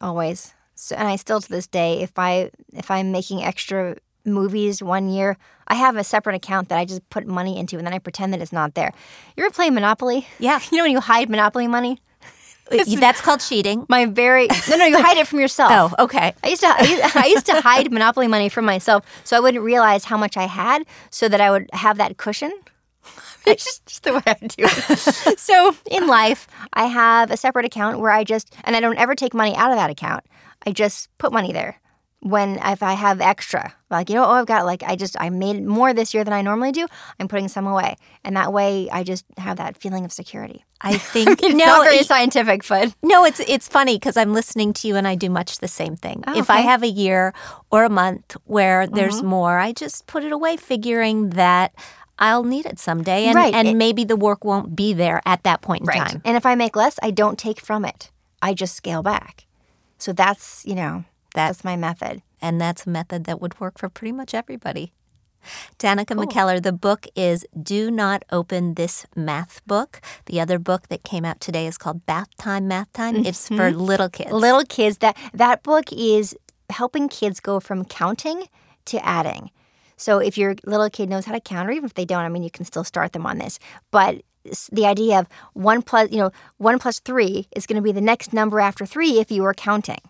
always. 0.00 0.54
So, 0.74 0.96
and 0.96 1.06
I 1.08 1.16
still 1.16 1.40
to 1.42 1.48
this 1.48 1.66
day, 1.66 2.00
if 2.02 2.18
I 2.18 2.50
if 2.72 2.90
I'm 2.90 3.12
making 3.12 3.44
extra 3.44 3.96
movies 4.26 4.82
one 4.82 5.08
year, 5.08 5.36
I 5.68 5.74
have 5.74 5.96
a 5.96 6.04
separate 6.04 6.36
account 6.36 6.68
that 6.68 6.78
I 6.78 6.84
just 6.84 7.08
put 7.10 7.26
money 7.26 7.58
into, 7.58 7.76
and 7.78 7.86
then 7.86 7.94
I 7.94 7.98
pretend 7.98 8.32
that 8.32 8.40
it's 8.40 8.52
not 8.52 8.74
there. 8.74 8.92
You 9.36 9.44
ever 9.44 9.52
play 9.52 9.70
Monopoly? 9.70 10.26
Yeah. 10.38 10.60
You 10.70 10.78
know 10.78 10.84
when 10.84 10.92
you 10.92 11.00
hide 11.00 11.30
Monopoly 11.30 11.68
money? 11.68 12.00
That's 12.70 13.20
called 13.20 13.40
cheating. 13.40 13.86
My 13.88 14.06
very 14.06 14.48
no, 14.68 14.76
no, 14.76 14.84
you 14.84 15.00
hide 15.00 15.16
it 15.16 15.26
from 15.28 15.40
yourself. 15.40 15.94
Oh, 15.98 16.04
okay. 16.04 16.34
I 16.42 16.48
used 16.48 16.62
to 16.62 16.68
I 16.68 16.82
used, 16.82 17.16
I 17.16 17.26
used 17.26 17.46
to 17.46 17.60
hide 17.60 17.92
Monopoly 17.92 18.26
money 18.26 18.48
from 18.48 18.64
myself 18.64 19.04
so 19.24 19.36
I 19.36 19.40
wouldn't 19.40 19.62
realize 19.62 20.04
how 20.04 20.16
much 20.16 20.36
I 20.36 20.46
had, 20.46 20.84
so 21.10 21.28
that 21.28 21.40
I 21.40 21.50
would 21.50 21.70
have 21.72 21.98
that 21.98 22.16
cushion. 22.16 22.52
It's 23.46 23.64
just, 23.64 23.86
just 23.86 24.02
the 24.02 24.14
way 24.14 24.22
I 24.26 24.34
do 24.34 24.64
it. 24.66 25.38
so 25.38 25.76
in 25.88 26.08
life, 26.08 26.48
I 26.72 26.86
have 26.86 27.30
a 27.30 27.36
separate 27.36 27.64
account 27.64 28.00
where 28.00 28.10
I 28.10 28.24
just 28.24 28.52
and 28.64 28.74
I 28.74 28.80
don't 28.80 28.98
ever 28.98 29.14
take 29.14 29.34
money 29.34 29.54
out 29.54 29.70
of 29.70 29.76
that 29.76 29.90
account. 29.90 30.24
I 30.66 30.72
just 30.72 31.16
put 31.18 31.32
money 31.32 31.52
there 31.52 31.80
when 32.20 32.58
if 32.64 32.82
I 32.82 32.94
have 32.94 33.20
extra, 33.20 33.74
like 33.90 34.08
you 34.08 34.16
know, 34.16 34.24
oh, 34.24 34.32
I've 34.32 34.46
got 34.46 34.64
like 34.64 34.82
I 34.82 34.96
just 34.96 35.16
I 35.20 35.30
made 35.30 35.62
more 35.64 35.92
this 35.94 36.14
year 36.14 36.24
than 36.24 36.32
I 36.32 36.42
normally 36.42 36.72
do. 36.72 36.86
I'm 37.20 37.28
putting 37.28 37.48
some 37.48 37.66
away, 37.66 37.96
and 38.24 38.36
that 38.36 38.52
way 38.52 38.88
I 38.90 39.04
just 39.04 39.24
have 39.38 39.58
that 39.58 39.76
feeling 39.76 40.04
of 40.04 40.12
security. 40.12 40.64
I 40.80 40.98
think 41.14 41.42
It's 41.42 41.54
no, 41.54 41.64
not 41.64 41.84
very 41.84 41.98
it- 41.98 42.06
scientific, 42.06 42.66
but 42.68 42.94
No, 43.02 43.24
it's 43.24 43.40
it's 43.40 43.68
funny 43.68 43.96
because 43.96 44.16
I'm 44.16 44.32
listening 44.32 44.72
to 44.74 44.88
you 44.88 44.96
and 44.96 45.06
I 45.06 45.14
do 45.14 45.30
much 45.30 45.58
the 45.58 45.68
same 45.68 45.96
thing. 45.96 46.24
Oh, 46.26 46.36
if 46.36 46.50
I 46.50 46.60
have 46.60 46.82
a 46.82 46.88
year 46.88 47.32
or 47.70 47.84
a 47.84 47.90
month 47.90 48.36
where 48.44 48.86
there's 48.86 49.18
mm-hmm. 49.18 49.26
more, 49.26 49.58
I 49.58 49.72
just 49.72 50.06
put 50.06 50.24
it 50.24 50.32
away, 50.32 50.56
figuring 50.56 51.30
that 51.30 51.74
I'll 52.18 52.44
need 52.44 52.66
it 52.66 52.78
someday, 52.78 53.26
and 53.26 53.34
Right. 53.36 53.54
and 53.54 53.68
It- 53.68 53.76
maybe 53.76 54.04
the 54.04 54.16
work 54.16 54.44
won't 54.44 54.74
be 54.74 54.94
there 54.94 55.20
at 55.26 55.42
that 55.44 55.60
point 55.60 55.82
in 55.82 55.88
time. 55.88 56.22
And 56.24 56.36
if 56.36 56.46
I 56.46 56.54
make 56.54 56.74
less, 56.74 56.98
I 57.02 57.10
don't 57.10 57.38
take 57.38 57.60
from 57.60 57.84
it. 57.84 58.10
I 58.42 58.54
just 58.54 58.74
scale 58.74 59.02
back. 59.02 59.46
So 59.98 60.12
that's 60.12 60.64
you 60.66 60.74
know 60.74 61.04
that's 61.36 61.62
my 61.62 61.76
method. 61.76 62.22
And 62.42 62.60
that's 62.60 62.86
a 62.86 62.90
method 62.90 63.24
that 63.24 63.40
would 63.40 63.60
work 63.60 63.78
for 63.78 63.88
pretty 63.88 64.12
much 64.12 64.34
everybody. 64.34 64.92
Danica 65.78 66.16
McKellar, 66.16 66.60
the 66.60 66.72
book 66.72 67.06
is 67.14 67.46
Do 67.60 67.90
Not 67.90 68.24
Open 68.32 68.74
This 68.74 69.06
Math 69.14 69.64
Book. 69.64 70.00
The 70.24 70.40
other 70.40 70.58
book 70.58 70.88
that 70.88 71.04
came 71.04 71.24
out 71.24 71.40
today 71.40 71.68
is 71.68 71.78
called 71.78 72.04
Bath 72.04 72.28
Time, 72.36 72.66
Math 72.66 72.92
Time. 72.92 73.24
It's 73.24 73.46
for 73.46 73.70
mm-hmm. 73.70 73.78
little 73.78 74.08
kids. 74.08 74.32
Little 74.32 74.64
kids 74.64 74.98
that 74.98 75.16
that 75.32 75.62
book 75.62 75.92
is 75.92 76.34
helping 76.70 77.08
kids 77.08 77.38
go 77.38 77.60
from 77.60 77.84
counting 77.84 78.48
to 78.86 79.06
adding. 79.06 79.50
So 79.96 80.18
if 80.18 80.36
your 80.36 80.56
little 80.64 80.90
kid 80.90 81.08
knows 81.08 81.26
how 81.26 81.32
to 81.32 81.40
count, 81.40 81.68
or 81.68 81.72
even 81.72 81.84
if 81.84 81.94
they 81.94 82.04
don't, 82.04 82.24
I 82.24 82.28
mean, 82.28 82.42
you 82.42 82.50
can 82.50 82.64
still 82.64 82.84
start 82.84 83.12
them 83.12 83.24
on 83.24 83.38
this. 83.38 83.60
But 83.92 84.22
the 84.72 84.86
idea 84.86 85.20
of 85.20 85.28
one 85.52 85.82
plus, 85.82 86.10
you 86.10 86.18
know, 86.18 86.30
one 86.58 86.78
plus 86.78 86.98
three 87.00 87.46
is 87.54 87.66
going 87.66 87.76
to 87.76 87.82
be 87.82 87.92
the 87.92 88.00
next 88.00 88.32
number 88.32 88.58
after 88.58 88.84
three 88.84 89.20
if 89.20 89.30
you 89.30 89.42
were 89.42 89.54
counting. 89.54 90.00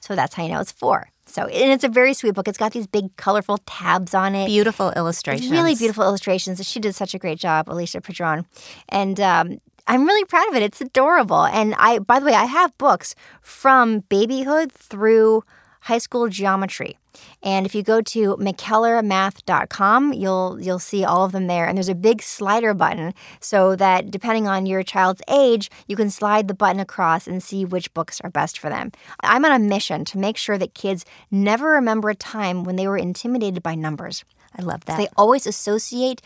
So 0.00 0.16
that's 0.16 0.34
how 0.34 0.42
you 0.42 0.50
know 0.50 0.60
it's 0.60 0.72
four. 0.72 1.08
So 1.26 1.44
and 1.44 1.70
it's 1.70 1.84
a 1.84 1.88
very 1.88 2.14
sweet 2.14 2.34
book. 2.34 2.48
It's 2.48 2.58
got 2.58 2.72
these 2.72 2.86
big 2.86 3.16
colorful 3.16 3.58
tabs 3.58 4.14
on 4.14 4.34
it. 4.34 4.46
Beautiful 4.46 4.90
illustrations. 4.92 5.50
Really 5.50 5.74
beautiful 5.74 6.04
illustrations. 6.04 6.66
She 6.66 6.80
did 6.80 6.94
such 6.94 7.14
a 7.14 7.18
great 7.18 7.38
job, 7.38 7.68
Alicia 7.68 8.00
Padron. 8.00 8.46
And 8.88 9.20
um, 9.20 9.60
I'm 9.86 10.06
really 10.06 10.24
proud 10.24 10.48
of 10.48 10.54
it. 10.54 10.62
It's 10.62 10.80
adorable. 10.80 11.44
And 11.44 11.74
I, 11.78 11.98
by 12.00 12.18
the 12.18 12.26
way, 12.26 12.34
I 12.34 12.44
have 12.44 12.76
books 12.78 13.14
from 13.42 14.00
babyhood 14.08 14.72
through 14.72 15.44
high 15.80 15.98
school 15.98 16.28
geometry. 16.28 16.98
And 17.42 17.66
if 17.66 17.74
you 17.74 17.82
go 17.82 18.00
to 18.00 18.36
mckellarmath.com, 18.36 20.12
you'll 20.12 20.60
you'll 20.60 20.78
see 20.78 21.04
all 21.04 21.24
of 21.24 21.32
them 21.32 21.46
there. 21.46 21.66
And 21.66 21.76
there's 21.76 21.88
a 21.88 21.94
big 21.94 22.22
slider 22.22 22.72
button 22.74 23.14
so 23.40 23.74
that 23.76 24.10
depending 24.10 24.46
on 24.46 24.66
your 24.66 24.82
child's 24.82 25.22
age, 25.28 25.70
you 25.86 25.96
can 25.96 26.10
slide 26.10 26.48
the 26.48 26.54
button 26.54 26.80
across 26.80 27.26
and 27.26 27.42
see 27.42 27.64
which 27.64 27.92
books 27.94 28.20
are 28.22 28.30
best 28.30 28.58
for 28.58 28.68
them. 28.68 28.92
I'm 29.22 29.44
on 29.44 29.52
a 29.52 29.58
mission 29.58 30.04
to 30.06 30.18
make 30.18 30.36
sure 30.36 30.58
that 30.58 30.74
kids 30.74 31.04
never 31.30 31.70
remember 31.70 32.10
a 32.10 32.14
time 32.14 32.64
when 32.64 32.76
they 32.76 32.86
were 32.86 32.98
intimidated 32.98 33.62
by 33.62 33.74
numbers. 33.74 34.24
I 34.56 34.62
love 34.62 34.84
that. 34.86 34.98
They 34.98 35.08
always 35.16 35.46
associate 35.46 36.22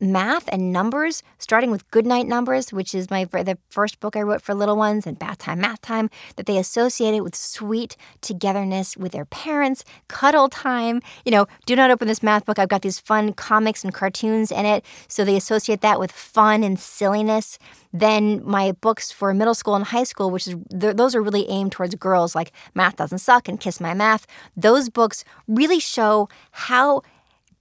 math 0.00 0.48
and 0.48 0.72
numbers, 0.72 1.22
starting 1.38 1.70
with 1.70 1.90
Goodnight 1.90 2.26
Numbers, 2.26 2.72
which 2.72 2.94
is 2.94 3.10
my 3.10 3.24
the 3.24 3.58
first 3.68 4.00
book 4.00 4.16
I 4.16 4.22
wrote 4.22 4.42
for 4.42 4.54
little 4.54 4.76
ones, 4.76 5.06
and 5.06 5.18
Bath 5.18 5.38
Time, 5.38 5.60
Math 5.60 5.80
Time, 5.80 6.10
that 6.36 6.46
they 6.46 6.58
associate 6.58 7.14
it 7.14 7.22
with 7.22 7.34
sweet 7.34 7.96
togetherness 8.20 8.96
with 8.96 9.12
their 9.12 9.24
parents, 9.24 9.84
cuddle 10.08 10.48
time. 10.48 11.02
You 11.24 11.32
know, 11.32 11.46
do 11.66 11.74
not 11.76 11.90
open 11.90 12.08
this 12.08 12.22
math 12.22 12.44
book. 12.44 12.58
I've 12.58 12.68
got 12.68 12.82
these 12.82 12.98
fun 12.98 13.32
comics 13.32 13.84
and 13.84 13.92
cartoons 13.92 14.50
in 14.52 14.66
it, 14.66 14.84
so 15.08 15.24
they 15.24 15.36
associate 15.36 15.80
that 15.80 16.00
with 16.00 16.12
fun 16.12 16.62
and 16.62 16.78
silliness. 16.78 17.58
Then 17.92 18.42
my 18.44 18.72
books 18.72 19.10
for 19.10 19.32
middle 19.32 19.54
school 19.54 19.74
and 19.74 19.84
high 19.86 20.04
school, 20.04 20.30
which 20.30 20.46
is 20.46 20.56
th- 20.78 20.96
those 20.96 21.14
are 21.14 21.22
really 21.22 21.48
aimed 21.48 21.72
towards 21.72 21.94
girls, 21.94 22.34
like 22.34 22.52
Math 22.74 22.96
Doesn't 22.96 23.18
Suck 23.18 23.48
and 23.48 23.58
Kiss 23.58 23.80
My 23.80 23.94
Math. 23.94 24.26
Those 24.56 24.90
books 24.90 25.24
really 25.46 25.80
show 25.80 26.28
how 26.50 27.02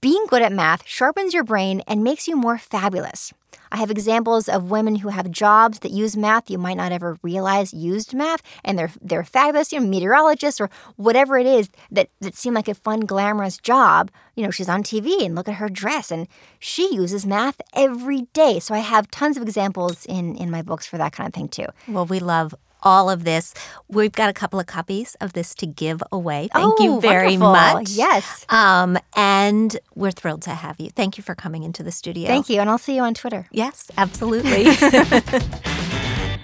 being 0.01 0.25
good 0.27 0.41
at 0.41 0.51
math 0.51 0.87
sharpens 0.87 1.33
your 1.33 1.43
brain 1.43 1.81
and 1.87 2.03
makes 2.03 2.27
you 2.27 2.35
more 2.35 2.57
fabulous. 2.57 3.33
I 3.71 3.77
have 3.77 3.91
examples 3.91 4.47
of 4.47 4.71
women 4.71 4.97
who 4.97 5.09
have 5.09 5.31
jobs 5.31 5.79
that 5.79 5.91
use 5.91 6.15
math 6.15 6.49
you 6.49 6.57
might 6.57 6.77
not 6.77 6.91
ever 6.91 7.17
realize 7.21 7.73
used 7.73 8.13
math, 8.13 8.41
and 8.63 8.77
they're 8.77 8.91
they're 9.01 9.23
fabulous, 9.23 9.71
you 9.71 9.79
know, 9.79 9.87
meteorologists 9.87 10.61
or 10.61 10.69
whatever 10.95 11.37
it 11.37 11.45
is 11.45 11.69
that 11.91 12.09
that 12.21 12.35
seem 12.35 12.53
like 12.53 12.67
a 12.67 12.75
fun, 12.75 13.01
glamorous 13.01 13.57
job. 13.57 14.11
You 14.35 14.43
know, 14.43 14.51
she's 14.51 14.69
on 14.69 14.83
TV 14.83 15.25
and 15.25 15.35
look 15.35 15.49
at 15.49 15.55
her 15.55 15.69
dress, 15.69 16.11
and 16.11 16.27
she 16.59 16.93
uses 16.93 17.25
math 17.25 17.59
every 17.73 18.27
day. 18.33 18.59
So 18.59 18.73
I 18.73 18.79
have 18.79 19.11
tons 19.11 19.37
of 19.37 19.43
examples 19.43 20.05
in 20.05 20.35
in 20.37 20.51
my 20.51 20.61
books 20.61 20.85
for 20.85 20.97
that 20.97 21.13
kind 21.13 21.27
of 21.27 21.33
thing 21.33 21.49
too. 21.49 21.67
Well, 21.87 22.05
we 22.05 22.19
love 22.19 22.55
all 22.87 23.09
of 23.09 23.25
this. 23.25 23.53
We've 23.89 24.11
got 24.13 24.29
a 24.29 24.33
couple 24.33 24.59
of 24.59 24.65
copies 24.65 25.15
of 25.19 25.33
this 25.33 25.53
to 25.55 25.65
give 25.67 26.01
away. 26.11 26.47
Thank 26.53 26.75
Oh, 26.79 26.83
you 26.83 27.01
very 27.01 27.37
wonderful. 27.37 27.79
much. 27.79 27.89
Yes. 27.91 28.45
Um, 28.49 28.97
and 29.15 29.77
we're 29.93 30.11
thrilled 30.11 30.41
to 30.43 30.51
have 30.51 30.79
you. 30.79 30.89
Thank 30.89 31.17
you 31.17 31.23
for 31.23 31.35
coming 31.35 31.63
into 31.63 31.83
the 31.83 31.91
studio. 31.91 32.27
Thank 32.27 32.49
you, 32.49 32.61
and 32.61 32.69
I'll 32.69 32.77
see 32.77 32.95
you 32.95 33.01
on 33.03 33.13
Twitter. 33.13 33.47
Yes, 33.51 33.91
absolutely. 33.97 34.65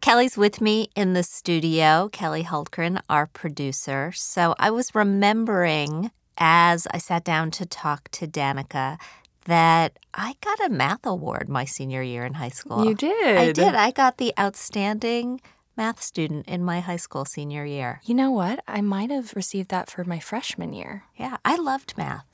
Kelly's 0.00 0.36
with 0.36 0.60
me 0.60 0.90
in 0.94 1.14
the 1.14 1.22
studio, 1.22 2.10
Kelly 2.12 2.42
Hultgren, 2.44 3.00
our 3.08 3.26
producer. 3.26 4.12
So 4.14 4.54
I 4.58 4.70
was 4.70 4.94
remembering 4.94 6.10
as 6.36 6.86
I 6.90 6.98
sat 6.98 7.24
down 7.24 7.50
to 7.52 7.64
talk 7.64 8.08
to 8.10 8.26
Danica 8.26 8.98
that 9.44 9.98
I 10.12 10.36
got 10.40 10.60
a 10.64 10.68
math 10.68 11.04
award 11.06 11.48
my 11.48 11.64
senior 11.64 12.02
year 12.02 12.24
in 12.24 12.34
high 12.34 12.48
school. 12.50 12.84
You 12.84 12.94
did. 12.94 13.36
I 13.36 13.52
did. 13.52 13.74
I 13.74 13.90
got 13.90 14.18
the 14.18 14.32
outstanding 14.38 15.40
math 15.76 16.02
student 16.02 16.46
in 16.48 16.64
my 16.64 16.80
high 16.80 16.96
school 16.96 17.24
senior 17.24 17.64
year. 17.64 18.00
You 18.04 18.14
know 18.14 18.30
what? 18.30 18.60
I 18.66 18.80
might 18.80 19.10
have 19.10 19.34
received 19.34 19.70
that 19.70 19.90
for 19.90 20.04
my 20.04 20.18
freshman 20.18 20.72
year. 20.72 21.04
Yeah, 21.16 21.36
I 21.44 21.56
loved 21.56 21.94
math. 21.96 22.24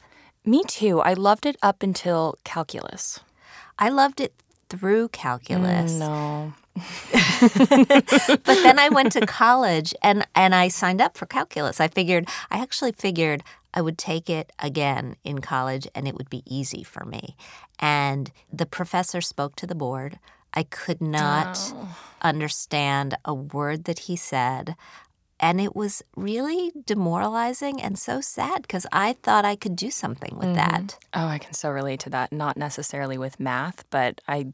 Me 0.44 0.62
too. 0.66 1.00
I 1.00 1.14
loved 1.14 1.46
it 1.46 1.56
up 1.62 1.82
until 1.82 2.36
calculus. 2.44 3.20
I 3.78 3.88
loved 3.88 4.20
it 4.20 4.34
through 4.68 5.08
calculus. 5.08 5.94
Mm, 5.94 5.98
no. 5.98 6.52
but 8.44 8.62
then 8.62 8.78
I 8.78 8.88
went 8.90 9.12
to 9.12 9.26
college 9.26 9.92
and 10.02 10.26
and 10.34 10.54
I 10.54 10.68
signed 10.68 11.00
up 11.00 11.16
for 11.16 11.26
calculus. 11.26 11.80
I 11.80 11.88
figured 11.88 12.28
I 12.50 12.60
actually 12.60 12.92
figured 12.92 13.42
I 13.72 13.80
would 13.80 13.98
take 13.98 14.28
it 14.28 14.52
again 14.58 15.16
in 15.24 15.40
college 15.40 15.86
and 15.94 16.08
it 16.08 16.16
would 16.16 16.30
be 16.30 16.42
easy 16.46 16.82
for 16.82 17.04
me. 17.04 17.36
And 17.78 18.30
the 18.52 18.66
professor 18.66 19.20
spoke 19.20 19.56
to 19.56 19.66
the 19.66 19.74
board. 19.74 20.18
I 20.52 20.64
could 20.64 21.00
not 21.00 21.58
Oh. 21.74 21.96
understand 22.22 23.16
a 23.24 23.34
word 23.34 23.84
that 23.84 24.00
he 24.00 24.16
said. 24.16 24.76
And 25.38 25.60
it 25.60 25.74
was 25.74 26.02
really 26.16 26.70
demoralizing 26.84 27.80
and 27.80 27.98
so 27.98 28.20
sad 28.20 28.62
because 28.62 28.86
I 28.92 29.14
thought 29.14 29.44
I 29.46 29.56
could 29.56 29.74
do 29.74 29.90
something 29.90 30.36
with 30.36 30.48
mm-hmm. 30.48 30.56
that. 30.56 30.98
Oh, 31.14 31.26
I 31.26 31.38
can 31.38 31.54
so 31.54 31.70
relate 31.70 32.00
to 32.00 32.10
that. 32.10 32.30
Not 32.32 32.56
necessarily 32.56 33.16
with 33.16 33.40
math, 33.40 33.84
but 33.90 34.20
I 34.28 34.48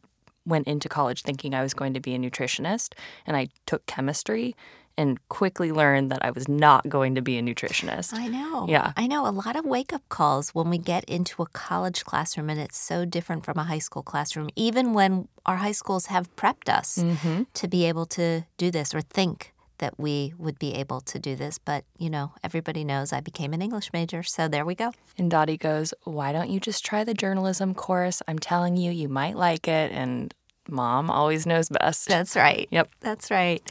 went 0.44 0.68
into 0.68 0.88
college 0.88 1.22
thinking 1.22 1.54
I 1.54 1.62
was 1.62 1.74
going 1.74 1.92
to 1.94 2.00
be 2.00 2.14
a 2.14 2.18
nutritionist 2.18 2.94
and 3.26 3.36
I 3.36 3.48
took 3.66 3.84
chemistry 3.86 4.54
and 4.98 5.18
quickly 5.28 5.72
learned 5.72 6.10
that 6.10 6.24
I 6.24 6.30
was 6.30 6.48
not 6.48 6.88
going 6.88 7.14
to 7.16 7.22
be 7.22 7.36
a 7.38 7.42
nutritionist. 7.42 8.14
I 8.14 8.28
know. 8.28 8.66
Yeah. 8.68 8.92
I 8.96 9.06
know 9.06 9.26
a 9.26 9.30
lot 9.30 9.56
of 9.56 9.64
wake 9.64 9.92
up 9.92 10.02
calls 10.08 10.50
when 10.50 10.70
we 10.70 10.78
get 10.78 11.04
into 11.04 11.42
a 11.42 11.46
college 11.46 12.04
classroom 12.04 12.48
and 12.50 12.58
it's 12.60 12.78
so 12.78 13.04
different 13.04 13.44
from 13.44 13.58
a 13.58 13.64
high 13.64 13.78
school 13.78 14.02
classroom, 14.02 14.48
even 14.56 14.94
when 14.94 15.28
our 15.44 15.56
high 15.56 15.72
schools 15.72 16.06
have 16.06 16.34
prepped 16.36 16.68
us 16.68 16.98
Mm-hmm. 16.98 17.42
to 17.54 17.68
be 17.68 17.84
able 17.84 18.06
to 18.06 18.44
do 18.56 18.70
this 18.70 18.94
or 18.94 19.00
think 19.00 19.52
that 19.78 20.00
we 20.00 20.32
would 20.38 20.58
be 20.58 20.72
able 20.74 21.02
to 21.02 21.18
do 21.18 21.36
this. 21.36 21.58
But, 21.58 21.84
you 21.98 22.08
know, 22.08 22.32
everybody 22.42 22.82
knows 22.82 23.12
I 23.12 23.20
became 23.20 23.52
an 23.52 23.60
English 23.60 23.92
major. 23.92 24.22
So 24.22 24.48
there 24.48 24.64
we 24.64 24.74
go. 24.74 24.92
And 25.18 25.30
Dottie 25.30 25.58
goes, 25.58 25.92
Why 26.04 26.32
don't 26.32 26.48
you 26.48 26.58
just 26.60 26.82
try 26.84 27.04
the 27.04 27.12
journalism 27.12 27.74
course? 27.74 28.22
I'm 28.26 28.38
telling 28.38 28.76
you, 28.78 28.90
you 28.90 29.08
might 29.10 29.36
like 29.36 29.68
it. 29.68 29.92
And 29.92 30.32
mom 30.68 31.10
always 31.10 31.46
knows 31.46 31.68
best. 31.68 32.08
That's 32.08 32.36
right. 32.36 32.68
Yep. 32.70 32.90
That's 33.00 33.30
right. 33.30 33.62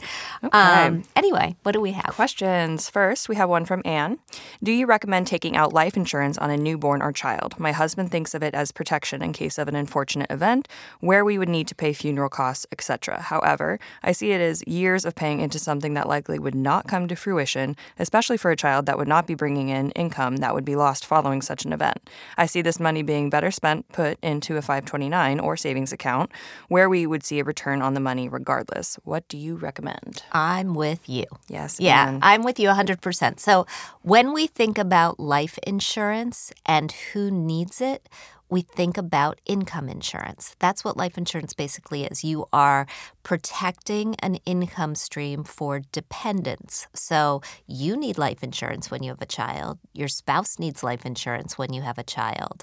Okay. 0.42 0.58
Um, 0.58 1.04
anyway, 1.14 1.56
what 1.62 1.72
do 1.72 1.80
we 1.80 1.92
have? 1.92 2.14
Questions. 2.14 2.88
First, 2.90 3.28
we 3.28 3.36
have 3.36 3.48
one 3.48 3.64
from 3.64 3.82
Anne. 3.84 4.18
Do 4.62 4.72
you 4.72 4.86
recommend 4.86 5.26
taking 5.26 5.56
out 5.56 5.72
life 5.72 5.96
insurance 5.96 6.38
on 6.38 6.50
a 6.50 6.56
newborn 6.56 7.02
or 7.02 7.12
child? 7.12 7.58
My 7.58 7.72
husband 7.72 8.10
thinks 8.10 8.34
of 8.34 8.42
it 8.42 8.54
as 8.54 8.72
protection 8.72 9.22
in 9.22 9.32
case 9.32 9.58
of 9.58 9.68
an 9.68 9.76
unfortunate 9.76 10.30
event 10.30 10.68
where 11.00 11.24
we 11.24 11.38
would 11.38 11.48
need 11.48 11.68
to 11.68 11.74
pay 11.74 11.92
funeral 11.92 12.28
costs, 12.28 12.66
etc. 12.72 13.20
However, 13.20 13.78
I 14.02 14.12
see 14.12 14.32
it 14.32 14.40
as 14.40 14.62
years 14.66 15.04
of 15.04 15.14
paying 15.14 15.40
into 15.40 15.58
something 15.58 15.94
that 15.94 16.08
likely 16.08 16.38
would 16.38 16.54
not 16.54 16.86
come 16.86 17.08
to 17.08 17.16
fruition, 17.16 17.76
especially 17.98 18.36
for 18.36 18.50
a 18.50 18.56
child 18.56 18.86
that 18.86 18.98
would 18.98 19.08
not 19.08 19.26
be 19.26 19.34
bringing 19.34 19.68
in 19.68 19.90
income 19.92 20.36
that 20.38 20.54
would 20.54 20.64
be 20.64 20.76
lost 20.76 21.06
following 21.06 21.42
such 21.42 21.64
an 21.64 21.72
event. 21.72 22.08
I 22.36 22.46
see 22.46 22.62
this 22.62 22.80
money 22.80 23.02
being 23.02 23.30
better 23.30 23.50
spent 23.50 23.88
put 23.92 24.18
into 24.22 24.56
a 24.56 24.62
529 24.62 25.40
or 25.40 25.56
savings 25.56 25.92
account 25.92 26.30
where 26.68 26.85
we 26.88 27.06
would 27.06 27.24
see 27.24 27.40
a 27.40 27.44
return 27.44 27.82
on 27.82 27.94
the 27.94 28.00
money 28.00 28.28
regardless. 28.28 28.98
What 29.04 29.26
do 29.28 29.36
you 29.36 29.56
recommend? 29.56 30.22
I'm 30.32 30.74
with 30.74 31.08
you. 31.08 31.24
Yes. 31.48 31.78
Yeah, 31.80 32.08
Anne. 32.08 32.18
I'm 32.22 32.42
with 32.42 32.58
you 32.58 32.68
100%. 32.68 33.40
So 33.40 33.66
when 34.02 34.32
we 34.32 34.46
think 34.46 34.78
about 34.78 35.18
life 35.20 35.58
insurance 35.66 36.52
and 36.64 36.92
who 36.92 37.30
needs 37.30 37.80
it, 37.80 38.08
we 38.48 38.62
think 38.62 38.96
about 38.96 39.40
income 39.44 39.88
insurance. 39.88 40.54
That's 40.58 40.84
what 40.84 40.96
life 40.96 41.18
insurance 41.18 41.52
basically 41.52 42.04
is. 42.04 42.22
You 42.22 42.46
are 42.52 42.86
protecting 43.26 44.14
an 44.20 44.36
income 44.46 44.94
stream 44.94 45.42
for 45.42 45.80
dependents. 45.90 46.86
So 46.94 47.42
you 47.66 47.96
need 47.96 48.18
life 48.18 48.40
insurance 48.40 48.88
when 48.88 49.02
you 49.02 49.10
have 49.10 49.20
a 49.20 49.26
child. 49.26 49.80
Your 49.92 50.06
spouse 50.06 50.60
needs 50.60 50.84
life 50.84 51.04
insurance 51.04 51.58
when 51.58 51.72
you 51.72 51.82
have 51.82 51.98
a 51.98 52.04
child. 52.04 52.62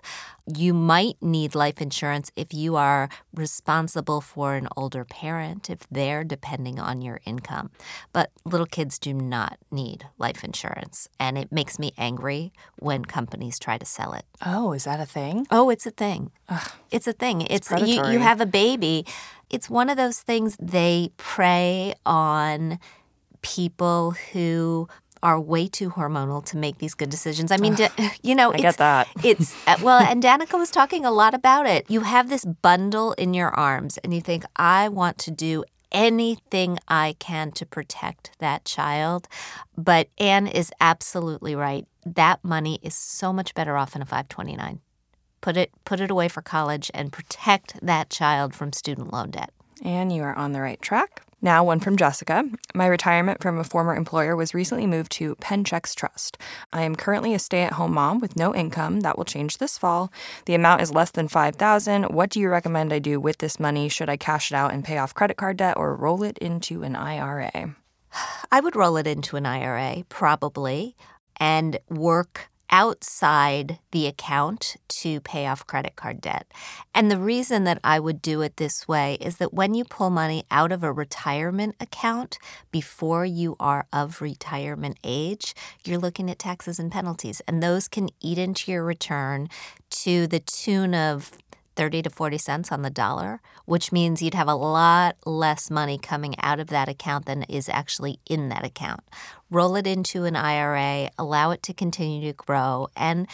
You 0.55 0.73
might 0.73 1.21
need 1.21 1.53
life 1.53 1.81
insurance 1.81 2.31
if 2.37 2.53
you 2.53 2.77
are 2.77 3.09
responsible 3.33 4.21
for 4.21 4.55
an 4.55 4.69
older 4.77 5.03
parent, 5.03 5.69
if 5.69 5.79
they're 5.91 6.23
depending 6.23 6.79
on 6.79 7.01
your 7.01 7.19
income. 7.25 7.69
But 8.13 8.31
little 8.45 8.65
kids 8.65 8.97
do 8.99 9.13
not 9.13 9.57
need 9.69 10.07
life 10.17 10.45
insurance. 10.45 11.09
And 11.19 11.37
it 11.37 11.51
makes 11.51 11.77
me 11.77 11.91
angry 11.97 12.53
when 12.79 13.03
companies 13.03 13.59
try 13.59 13.77
to 13.77 13.85
sell 13.85 14.13
it. 14.13 14.23
Oh, 14.45 14.71
is 14.71 14.85
that 14.85 15.01
a 15.01 15.05
thing? 15.05 15.45
Oh, 15.51 15.69
it's 15.69 15.85
a 15.85 15.91
thing. 15.91 16.31
It's 16.91 17.07
a 17.07 17.13
thing. 17.13 17.41
It's, 17.41 17.69
you, 17.69 17.77
predatory. 17.77 18.13
you 18.13 18.19
have 18.19 18.39
a 18.39 18.45
baby. 18.45 19.05
It's 19.49 19.69
one 19.69 19.89
of 19.89 19.97
those 19.97 20.19
things 20.21 20.55
they 20.59 21.11
prey 21.17 21.93
on 22.05 22.79
people 23.41 24.11
who 24.31 24.87
are 25.23 25.39
way 25.39 25.67
too 25.67 25.89
hormonal 25.89 26.43
to 26.43 26.57
make 26.57 26.79
these 26.79 26.93
good 26.93 27.09
decisions. 27.09 27.51
I 27.51 27.57
mean, 27.57 27.75
d- 27.75 27.87
you 28.23 28.35
know, 28.35 28.51
I 28.51 28.55
it's, 28.55 28.61
get 28.61 28.77
that. 28.77 29.07
it's 29.23 29.55
uh, 29.67 29.77
well, 29.81 29.99
and 29.99 30.21
Danica 30.21 30.59
was 30.59 30.69
talking 30.69 31.05
a 31.05 31.11
lot 31.11 31.33
about 31.33 31.65
it. 31.65 31.89
You 31.89 32.01
have 32.01 32.29
this 32.29 32.43
bundle 32.45 33.13
in 33.13 33.33
your 33.33 33.49
arms, 33.49 33.97
and 33.99 34.13
you 34.13 34.21
think, 34.21 34.43
I 34.57 34.89
want 34.89 35.17
to 35.19 35.31
do 35.31 35.63
anything 35.93 36.77
I 36.87 37.15
can 37.19 37.51
to 37.51 37.65
protect 37.65 38.31
that 38.39 38.65
child. 38.65 39.27
But 39.77 40.09
Anne 40.17 40.47
is 40.47 40.71
absolutely 40.81 41.55
right. 41.55 41.87
That 42.05 42.43
money 42.43 42.79
is 42.81 42.95
so 42.95 43.31
much 43.31 43.53
better 43.53 43.77
off 43.77 43.95
in 43.95 44.01
a 44.01 44.05
529. 44.05 44.81
Put 45.43 45.57
it 45.57 45.71
put 45.83 45.99
it 45.99 46.09
away 46.09 46.29
for 46.29 46.41
college 46.41 46.89
and 46.93 47.11
protect 47.11 47.77
that 47.85 48.09
child 48.09 48.55
from 48.55 48.71
student 48.71 49.11
loan 49.11 49.31
debt. 49.31 49.51
And 49.83 50.09
you 50.09 50.23
are 50.23 50.33
on 50.33 50.53
the 50.53 50.61
right 50.61 50.81
track. 50.81 51.21
Now, 51.41 51.65
one 51.65 51.81
from 51.81 51.97
Jessica. 51.97 52.45
My 52.73 52.87
retirement 52.87 53.41
from 53.41 53.57
a 53.57 53.65
former 53.65 53.93
employer 53.93 54.37
was 54.37 54.53
recently 54.53 54.87
moved 54.87 55.11
to 55.13 55.35
PenChecks 55.35 55.93
Trust. 55.95 56.37
I 56.71 56.83
am 56.83 56.95
currently 56.95 57.33
a 57.33 57.39
stay-at-home 57.39 57.93
mom 57.93 58.19
with 58.19 58.37
no 58.37 58.55
income. 58.55 59.01
That 59.01 59.17
will 59.17 59.25
change 59.25 59.57
this 59.57 59.77
fall. 59.77 60.13
The 60.45 60.55
amount 60.55 60.81
is 60.81 60.93
less 60.93 61.11
than 61.11 61.27
5000 61.27 62.05
What 62.05 62.29
do 62.29 62.39
you 62.39 62.47
recommend 62.47 62.93
I 62.93 62.99
do 62.99 63.19
with 63.19 63.39
this 63.39 63.59
money? 63.59 63.89
Should 63.89 64.07
I 64.07 64.15
cash 64.15 64.49
it 64.49 64.55
out 64.55 64.71
and 64.71 64.85
pay 64.85 64.97
off 64.97 65.13
credit 65.13 65.35
card 65.35 65.57
debt 65.57 65.75
or 65.75 65.93
roll 65.93 66.23
it 66.23 66.37
into 66.37 66.83
an 66.83 66.95
IRA? 66.95 67.75
I 68.53 68.61
would 68.61 68.77
roll 68.77 68.95
it 68.95 69.07
into 69.07 69.35
an 69.35 69.45
IRA, 69.45 70.05
probably, 70.07 70.95
and 71.35 71.79
work 71.89 72.49
outside 72.73 73.77
the 73.91 74.07
account 74.07 74.75
to 74.87 75.21
pay 75.21 75.45
off 75.45 75.65
credit 75.67 75.95
card 75.95 76.19
debt. 76.19 76.51
And 76.95 77.11
the 77.11 77.19
reason 77.19 77.65
that 77.65 77.79
I 77.83 77.99
would 77.99 78.19
do 78.19 78.41
it 78.41 78.57
this 78.57 78.87
way 78.87 79.19
is 79.21 79.37
that 79.37 79.53
when 79.53 79.75
you 79.75 79.85
pull 79.85 80.09
money 80.09 80.43
out 80.49 80.71
of 80.71 80.83
a 80.83 80.91
retirement 80.91 81.75
account 81.79 82.39
before 82.71 83.25
you 83.25 83.55
are 83.59 83.85
of 83.93 84.23
retirement 84.23 84.97
age, 85.03 85.53
you're 85.85 85.99
looking 85.99 86.31
at 86.31 86.39
taxes 86.39 86.79
and 86.79 86.91
penalties. 86.91 87.43
And 87.47 87.61
those 87.61 87.87
can 87.87 88.09
eat 88.19 88.39
into 88.39 88.71
your 88.71 88.83
return 88.83 89.49
to 89.91 90.25
the 90.25 90.39
tune 90.39 90.95
of 90.95 91.31
30 91.75 92.03
to 92.03 92.09
40 92.09 92.37
cents 92.37 92.71
on 92.71 92.81
the 92.81 92.89
dollar, 92.89 93.41
which 93.65 93.91
means 93.91 94.21
you'd 94.21 94.33
have 94.33 94.47
a 94.47 94.55
lot 94.55 95.15
less 95.25 95.69
money 95.69 95.97
coming 95.97 96.35
out 96.41 96.59
of 96.59 96.67
that 96.67 96.89
account 96.89 97.25
than 97.25 97.43
is 97.43 97.69
actually 97.69 98.19
in 98.25 98.49
that 98.49 98.65
account. 98.65 99.01
Roll 99.49 99.75
it 99.75 99.87
into 99.87 100.25
an 100.25 100.35
IRA, 100.35 101.09
allow 101.17 101.51
it 101.51 101.63
to 101.63 101.73
continue 101.73 102.31
to 102.31 102.33
grow, 102.33 102.87
and 102.95 103.27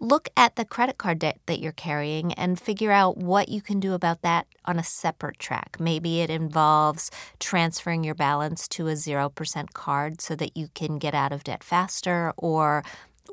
look 0.00 0.28
at 0.36 0.56
the 0.56 0.64
credit 0.64 0.98
card 0.98 1.18
debt 1.18 1.38
that 1.46 1.60
you're 1.60 1.72
carrying 1.72 2.32
and 2.34 2.60
figure 2.60 2.92
out 2.92 3.16
what 3.16 3.48
you 3.48 3.62
can 3.62 3.80
do 3.80 3.94
about 3.94 4.22
that 4.22 4.46
on 4.64 4.78
a 4.78 4.84
separate 4.84 5.38
track. 5.38 5.76
Maybe 5.78 6.20
it 6.20 6.30
involves 6.30 7.10
transferring 7.38 8.04
your 8.04 8.14
balance 8.14 8.68
to 8.68 8.88
a 8.88 8.92
0% 8.92 9.72
card 9.72 10.20
so 10.20 10.34
that 10.36 10.56
you 10.56 10.68
can 10.74 10.98
get 10.98 11.14
out 11.14 11.32
of 11.32 11.44
debt 11.44 11.64
faster 11.64 12.32
or 12.36 12.84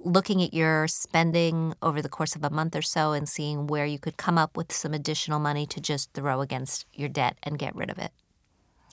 looking 0.03 0.41
at 0.41 0.53
your 0.53 0.87
spending 0.87 1.73
over 1.81 2.01
the 2.01 2.09
course 2.09 2.35
of 2.35 2.43
a 2.43 2.49
month 2.49 2.75
or 2.75 2.81
so 2.81 3.13
and 3.13 3.27
seeing 3.27 3.67
where 3.67 3.85
you 3.85 3.99
could 3.99 4.17
come 4.17 4.37
up 4.37 4.57
with 4.57 4.71
some 4.71 4.93
additional 4.93 5.39
money 5.39 5.65
to 5.67 5.79
just 5.81 6.13
throw 6.13 6.41
against 6.41 6.85
your 6.93 7.09
debt 7.09 7.37
and 7.43 7.59
get 7.59 7.75
rid 7.75 7.89
of 7.89 7.97
it. 7.97 8.11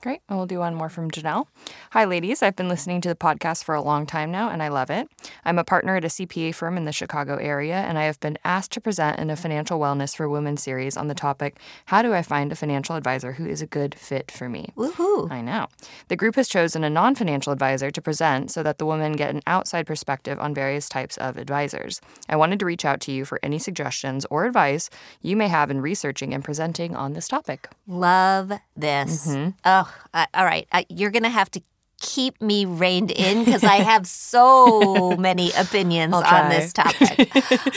Great. 0.00 0.20
And 0.28 0.38
we'll 0.38 0.46
do 0.46 0.60
one 0.60 0.74
more 0.74 0.88
from 0.88 1.10
Janelle. 1.10 1.46
Hi, 1.90 2.04
ladies. 2.04 2.42
I've 2.42 2.54
been 2.54 2.68
listening 2.68 3.00
to 3.00 3.08
the 3.08 3.16
podcast 3.16 3.64
for 3.64 3.74
a 3.74 3.82
long 3.82 4.06
time 4.06 4.30
now, 4.30 4.48
and 4.48 4.62
I 4.62 4.68
love 4.68 4.90
it. 4.90 5.08
I'm 5.44 5.58
a 5.58 5.64
partner 5.64 5.96
at 5.96 6.04
a 6.04 6.08
CPA 6.08 6.54
firm 6.54 6.76
in 6.76 6.84
the 6.84 6.92
Chicago 6.92 7.36
area, 7.36 7.74
and 7.74 7.98
I 7.98 8.04
have 8.04 8.20
been 8.20 8.38
asked 8.44 8.70
to 8.72 8.80
present 8.80 9.18
in 9.18 9.28
a 9.28 9.36
financial 9.36 9.80
wellness 9.80 10.14
for 10.14 10.28
women 10.28 10.56
series 10.56 10.96
on 10.96 11.08
the 11.08 11.14
topic 11.14 11.58
How 11.86 12.02
do 12.02 12.14
I 12.14 12.22
find 12.22 12.52
a 12.52 12.56
financial 12.56 12.94
advisor 12.94 13.32
who 13.32 13.46
is 13.46 13.60
a 13.60 13.66
good 13.66 13.94
fit 13.94 14.30
for 14.30 14.48
me? 14.48 14.68
Woohoo! 14.76 15.30
I 15.32 15.40
know. 15.40 15.66
The 16.06 16.16
group 16.16 16.36
has 16.36 16.48
chosen 16.48 16.84
a 16.84 16.90
non 16.90 17.16
financial 17.16 17.52
advisor 17.52 17.90
to 17.90 18.00
present 18.00 18.52
so 18.52 18.62
that 18.62 18.78
the 18.78 18.86
women 18.86 19.12
get 19.12 19.34
an 19.34 19.42
outside 19.46 19.86
perspective 19.86 20.38
on 20.38 20.54
various 20.54 20.88
types 20.88 21.16
of 21.16 21.36
advisors. 21.36 22.00
I 22.28 22.36
wanted 22.36 22.60
to 22.60 22.66
reach 22.66 22.84
out 22.84 23.00
to 23.02 23.12
you 23.12 23.24
for 23.24 23.40
any 23.42 23.58
suggestions 23.58 24.24
or 24.30 24.44
advice 24.44 24.90
you 25.22 25.36
may 25.36 25.48
have 25.48 25.70
in 25.70 25.80
researching 25.80 26.32
and 26.34 26.44
presenting 26.44 26.94
on 26.94 27.14
this 27.14 27.26
topic. 27.26 27.68
Love 27.86 28.52
this. 28.76 29.26
Oh, 29.64 29.87
oh, 29.88 30.20
uh, 30.20 30.26
all 30.34 30.44
right. 30.44 30.66
Uh, 30.72 30.82
you're 30.88 31.10
going 31.10 31.22
to 31.24 31.28
have 31.28 31.50
to 31.52 31.62
keep 32.00 32.40
me 32.40 32.64
reined 32.64 33.10
in 33.10 33.44
because 33.44 33.64
I 33.64 33.76
have 33.76 34.06
so 34.06 35.16
many 35.18 35.50
opinions 35.52 36.14
on 36.14 36.48
this 36.48 36.72
topic. 36.72 37.30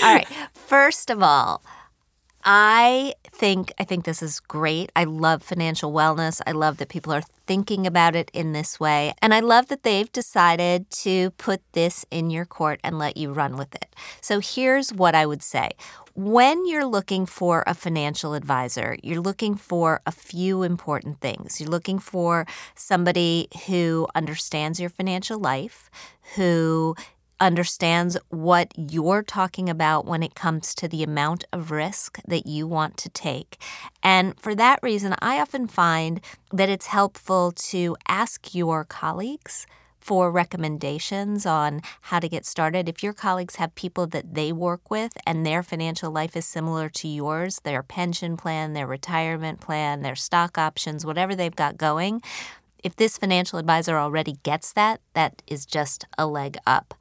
all 0.04 0.14
right. 0.16 0.28
First 0.54 1.10
of 1.10 1.24
all, 1.24 1.64
I 2.44 3.14
think 3.32 3.74
I 3.80 3.84
think 3.84 4.06
this 4.06 4.22
is 4.22 4.40
great. 4.40 4.92
I 4.96 5.04
love 5.04 5.44
financial 5.44 5.92
wellness. 5.92 6.42
I 6.46 6.52
love 6.52 6.78
that 6.78 6.90
people 6.90 7.14
are 7.14 7.24
thinking 7.46 7.86
about 7.86 8.16
it 8.16 8.32
in 8.34 8.54
this 8.54 8.80
way. 8.80 9.14
And 9.22 9.34
I 9.34 9.40
love 9.40 9.68
that 9.68 9.84
they've 9.84 10.12
decided 10.12 10.90
to 10.92 11.32
put 11.32 11.62
this 11.74 12.06
in 12.12 12.30
your 12.30 12.46
court 12.46 12.80
and 12.84 12.98
let 12.98 13.18
you 13.18 13.32
run 13.32 13.58
with 13.58 13.74
it. 13.76 13.96
So 14.22 14.40
here's 14.40 14.92
what 14.94 15.16
I 15.16 15.26
would 15.26 15.44
say. 15.44 15.72
When 16.14 16.66
you're 16.68 16.86
looking 16.86 17.26
for 17.26 17.64
a 17.66 17.74
financial 17.74 18.34
advisor, 18.34 18.98
you're 19.02 19.22
looking 19.22 19.56
for 19.56 20.02
a 20.06 20.12
few 20.12 20.62
important 20.64 21.22
things. 21.22 21.62
You're 21.62 21.70
looking 21.70 22.00
for 22.00 22.46
somebody 22.76 23.48
who 23.68 24.08
understands 24.14 24.80
your 24.80 24.90
financial 24.90 25.40
life, 25.40 25.90
who 26.36 26.96
understands 27.42 28.16
what 28.30 28.72
you're 28.78 29.24
talking 29.24 29.68
about 29.68 30.06
when 30.06 30.24
it 30.24 30.36
comes 30.36 30.74
to 30.76 30.88
the 30.88 31.04
amount 31.04 31.44
of 31.52 31.72
risk 31.72 32.20
that 32.28 32.46
you 32.46 32.68
want 32.68 32.96
to 32.98 33.10
take. 33.10 33.62
And 34.02 34.40
for 34.40 34.56
that 34.56 34.80
reason, 34.82 35.16
I 35.20 35.40
often 35.42 35.68
find 35.68 36.22
that 36.54 36.70
it's 36.70 36.86
helpful 36.86 37.52
to 37.54 37.98
ask 38.08 38.54
your 38.56 38.86
colleagues 38.86 39.66
for 40.00 40.32
recommendations 40.32 41.46
on 41.46 41.82
how 42.02 42.20
to 42.20 42.30
get 42.30 42.46
started. 42.46 42.90
If 42.90 43.04
your 43.04 43.14
colleagues 43.14 43.58
have 43.58 43.76
people 43.76 44.08
that 44.08 44.34
they 44.34 44.52
work 44.52 44.90
with 44.90 45.14
and 45.28 45.46
their 45.46 45.62
financial 45.62 46.12
life 46.12 46.36
is 46.36 46.46
similar 46.46 46.90
to 46.90 47.08
yours, 47.08 47.60
their 47.64 47.84
pension 47.84 48.36
plan, 48.36 48.74
their 48.74 48.88
retirement 48.88 49.60
plan, 49.62 50.02
their 50.02 50.16
stock 50.16 50.58
options, 50.58 51.06
whatever 51.06 51.36
they've 51.36 51.56
got 51.56 51.78
going, 51.78 52.22
if 52.84 52.96
this 52.96 53.18
financial 53.18 53.60
advisor 53.60 53.98
already 53.98 54.38
gets 54.42 54.74
that, 54.74 55.02
that 55.14 55.44
is 55.46 55.66
just 55.68 56.06
a 56.18 56.26
leg 56.26 56.58
up. 56.66 56.96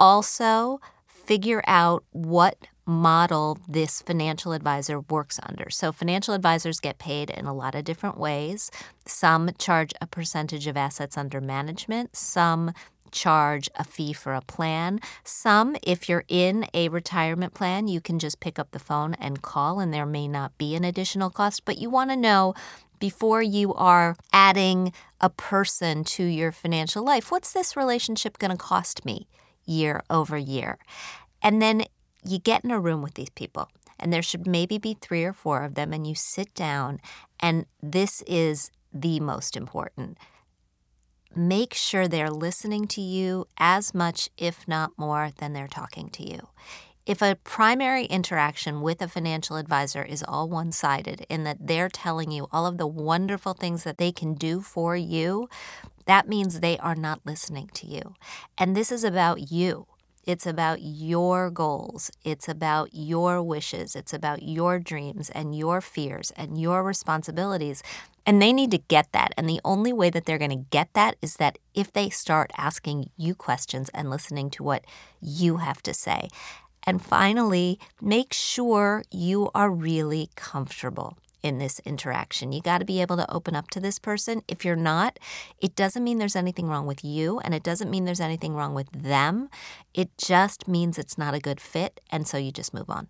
Also, 0.00 0.80
figure 1.06 1.62
out 1.66 2.02
what 2.10 2.56
model 2.86 3.58
this 3.68 4.02
financial 4.02 4.52
advisor 4.52 5.00
works 5.00 5.38
under. 5.42 5.70
So, 5.70 5.92
financial 5.92 6.34
advisors 6.34 6.80
get 6.80 6.98
paid 6.98 7.30
in 7.30 7.44
a 7.46 7.54
lot 7.54 7.74
of 7.74 7.84
different 7.84 8.18
ways. 8.18 8.70
Some 9.06 9.50
charge 9.58 9.92
a 10.00 10.06
percentage 10.06 10.66
of 10.66 10.76
assets 10.76 11.16
under 11.16 11.40
management, 11.40 12.16
some 12.16 12.72
charge 13.12 13.68
a 13.74 13.84
fee 13.84 14.12
for 14.12 14.34
a 14.34 14.40
plan. 14.40 15.00
Some, 15.22 15.76
if 15.82 16.08
you're 16.08 16.24
in 16.28 16.66
a 16.72 16.88
retirement 16.88 17.54
plan, 17.54 17.88
you 17.88 18.00
can 18.00 18.18
just 18.18 18.40
pick 18.40 18.58
up 18.58 18.70
the 18.70 18.78
phone 18.78 19.14
and 19.14 19.42
call, 19.42 19.80
and 19.80 19.92
there 19.92 20.06
may 20.06 20.26
not 20.26 20.56
be 20.58 20.74
an 20.74 20.84
additional 20.84 21.30
cost, 21.30 21.64
but 21.64 21.78
you 21.78 21.90
want 21.90 22.10
to 22.10 22.16
know 22.16 22.54
before 22.98 23.42
you 23.42 23.74
are 23.74 24.16
adding 24.32 24.92
a 25.20 25.30
person 25.30 26.04
to 26.04 26.24
your 26.24 26.52
financial 26.52 27.02
life 27.02 27.30
what's 27.30 27.52
this 27.52 27.76
relationship 27.76 28.38
going 28.38 28.50
to 28.50 28.56
cost 28.56 29.04
me? 29.04 29.26
Year 29.70 30.02
over 30.10 30.36
year. 30.36 30.78
And 31.42 31.62
then 31.62 31.84
you 32.24 32.38
get 32.38 32.64
in 32.64 32.70
a 32.70 32.80
room 32.80 33.02
with 33.02 33.14
these 33.14 33.30
people, 33.30 33.68
and 33.98 34.12
there 34.12 34.22
should 34.22 34.46
maybe 34.46 34.78
be 34.78 34.96
three 35.00 35.24
or 35.24 35.32
four 35.32 35.62
of 35.62 35.74
them, 35.74 35.92
and 35.92 36.06
you 36.06 36.14
sit 36.14 36.54
down, 36.54 37.00
and 37.38 37.66
this 37.82 38.22
is 38.26 38.70
the 38.92 39.20
most 39.20 39.56
important. 39.56 40.18
Make 41.34 41.74
sure 41.74 42.08
they're 42.08 42.30
listening 42.30 42.86
to 42.88 43.00
you 43.00 43.46
as 43.56 43.94
much, 43.94 44.28
if 44.36 44.66
not 44.66 44.90
more, 44.98 45.30
than 45.36 45.52
they're 45.52 45.68
talking 45.68 46.08
to 46.10 46.28
you. 46.28 46.48
If 47.06 47.22
a 47.22 47.38
primary 47.42 48.04
interaction 48.04 48.82
with 48.82 49.00
a 49.00 49.08
financial 49.08 49.56
advisor 49.56 50.02
is 50.02 50.24
all 50.26 50.48
one 50.48 50.70
sided 50.70 51.24
in 51.28 51.44
that 51.44 51.66
they're 51.66 51.88
telling 51.88 52.30
you 52.30 52.48
all 52.52 52.66
of 52.66 52.78
the 52.78 52.86
wonderful 52.86 53.54
things 53.54 53.84
that 53.84 53.98
they 53.98 54.12
can 54.12 54.34
do 54.34 54.60
for 54.60 54.96
you, 54.96 55.48
that 56.10 56.28
means 56.28 56.58
they 56.58 56.76
are 56.78 56.96
not 56.96 57.20
listening 57.24 57.70
to 57.74 57.86
you. 57.86 58.14
And 58.58 58.76
this 58.76 58.90
is 58.90 59.04
about 59.04 59.52
you. 59.52 59.86
It's 60.24 60.44
about 60.44 60.78
your 60.82 61.50
goals. 61.50 62.10
It's 62.24 62.48
about 62.48 62.90
your 62.92 63.42
wishes. 63.42 63.94
It's 63.94 64.12
about 64.12 64.42
your 64.42 64.78
dreams 64.78 65.30
and 65.30 65.56
your 65.56 65.80
fears 65.80 66.32
and 66.36 66.60
your 66.60 66.82
responsibilities. 66.82 67.82
And 68.26 68.42
they 68.42 68.52
need 68.52 68.70
to 68.72 68.78
get 68.78 69.12
that. 69.12 69.32
And 69.36 69.48
the 69.48 69.60
only 69.64 69.92
way 69.92 70.10
that 70.10 70.24
they're 70.26 70.44
going 70.46 70.50
to 70.50 70.66
get 70.70 70.92
that 70.94 71.14
is 71.22 71.36
that 71.36 71.58
if 71.74 71.92
they 71.92 72.10
start 72.10 72.50
asking 72.58 73.10
you 73.16 73.34
questions 73.34 73.88
and 73.94 74.10
listening 74.10 74.50
to 74.50 74.62
what 74.64 74.84
you 75.22 75.58
have 75.58 75.80
to 75.84 75.94
say. 75.94 76.28
And 76.82 77.00
finally, 77.00 77.78
make 78.00 78.32
sure 78.32 79.04
you 79.12 79.50
are 79.54 79.70
really 79.70 80.30
comfortable 80.34 81.16
in 81.42 81.58
this 81.58 81.80
interaction. 81.84 82.52
You 82.52 82.60
got 82.60 82.78
to 82.78 82.84
be 82.84 83.00
able 83.00 83.16
to 83.16 83.30
open 83.30 83.54
up 83.54 83.68
to 83.70 83.80
this 83.80 83.98
person. 83.98 84.42
If 84.48 84.64
you're 84.64 84.76
not, 84.76 85.18
it 85.60 85.74
doesn't 85.74 86.04
mean 86.04 86.18
there's 86.18 86.36
anything 86.36 86.68
wrong 86.68 86.86
with 86.86 87.04
you 87.04 87.40
and 87.40 87.54
it 87.54 87.62
doesn't 87.62 87.90
mean 87.90 88.04
there's 88.04 88.20
anything 88.20 88.54
wrong 88.54 88.74
with 88.74 88.90
them. 88.92 89.48
It 89.94 90.10
just 90.18 90.68
means 90.68 90.98
it's 90.98 91.18
not 91.18 91.34
a 91.34 91.40
good 91.40 91.60
fit. 91.60 92.00
And 92.10 92.26
so 92.26 92.36
you 92.36 92.52
just 92.52 92.74
move 92.74 92.90
on. 92.90 93.08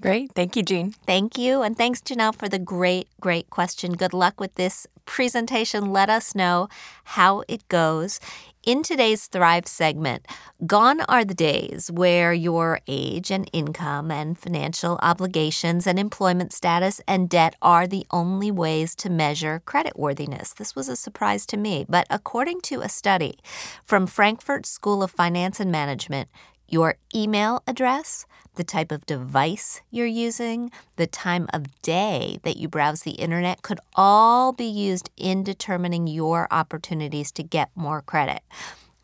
Great. 0.00 0.32
Thank 0.32 0.56
you, 0.56 0.62
Jean. 0.62 0.92
Thank 1.06 1.36
you. 1.36 1.62
And 1.62 1.76
thanks, 1.76 2.00
Janelle, 2.00 2.34
for 2.34 2.48
the 2.48 2.58
great, 2.58 3.08
great 3.20 3.50
question. 3.50 3.92
Good 3.92 4.14
luck 4.14 4.40
with 4.40 4.54
this 4.54 4.86
presentation. 5.04 5.92
Let 5.92 6.08
us 6.08 6.34
know 6.34 6.68
how 7.04 7.42
it 7.46 7.68
goes. 7.68 8.18
In 8.64 8.84
today's 8.84 9.26
Thrive 9.26 9.66
segment, 9.66 10.24
gone 10.64 11.00
are 11.08 11.24
the 11.24 11.34
days 11.34 11.90
where 11.90 12.32
your 12.32 12.78
age 12.86 13.28
and 13.32 13.50
income 13.52 14.12
and 14.12 14.38
financial 14.38 15.00
obligations 15.02 15.84
and 15.84 15.98
employment 15.98 16.52
status 16.52 17.00
and 17.08 17.28
debt 17.28 17.56
are 17.60 17.88
the 17.88 18.06
only 18.12 18.52
ways 18.52 18.94
to 18.94 19.10
measure 19.10 19.60
creditworthiness. 19.66 20.54
This 20.54 20.76
was 20.76 20.88
a 20.88 20.94
surprise 20.94 21.44
to 21.46 21.56
me, 21.56 21.84
but 21.88 22.06
according 22.08 22.60
to 22.60 22.82
a 22.82 22.88
study 22.88 23.40
from 23.84 24.06
Frankfurt 24.06 24.64
School 24.64 25.02
of 25.02 25.10
Finance 25.10 25.58
and 25.58 25.72
Management, 25.72 26.28
your 26.72 26.96
email 27.14 27.62
address, 27.66 28.24
the 28.54 28.64
type 28.64 28.90
of 28.90 29.04
device 29.04 29.82
you're 29.90 30.06
using, 30.06 30.70
the 30.96 31.06
time 31.06 31.46
of 31.52 31.80
day 31.82 32.38
that 32.44 32.56
you 32.56 32.66
browse 32.66 33.02
the 33.02 33.12
internet 33.12 33.60
could 33.60 33.78
all 33.94 34.52
be 34.52 34.64
used 34.64 35.10
in 35.18 35.44
determining 35.44 36.06
your 36.06 36.48
opportunities 36.50 37.30
to 37.30 37.42
get 37.42 37.70
more 37.74 38.00
credit. 38.00 38.40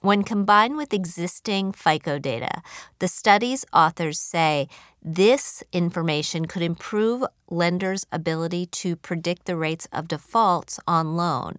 When 0.01 0.23
combined 0.23 0.77
with 0.77 0.95
existing 0.95 1.73
FICO 1.73 2.19
data, 2.19 2.63
the 3.01 3.09
study's 3.09 3.67
authors 3.73 4.19
say 4.19 4.69
this 5.03 5.63
information 5.73 6.47
could 6.47 6.63
improve 6.63 7.25
lenders' 7.51 8.07
ability 8.11 8.67
to 8.67 8.97
predict 8.97 9.45
the 9.45 9.57
rates 9.57 9.89
of 9.93 10.09
defaults 10.09 10.81
on 10.87 11.17
loan. 11.17 11.57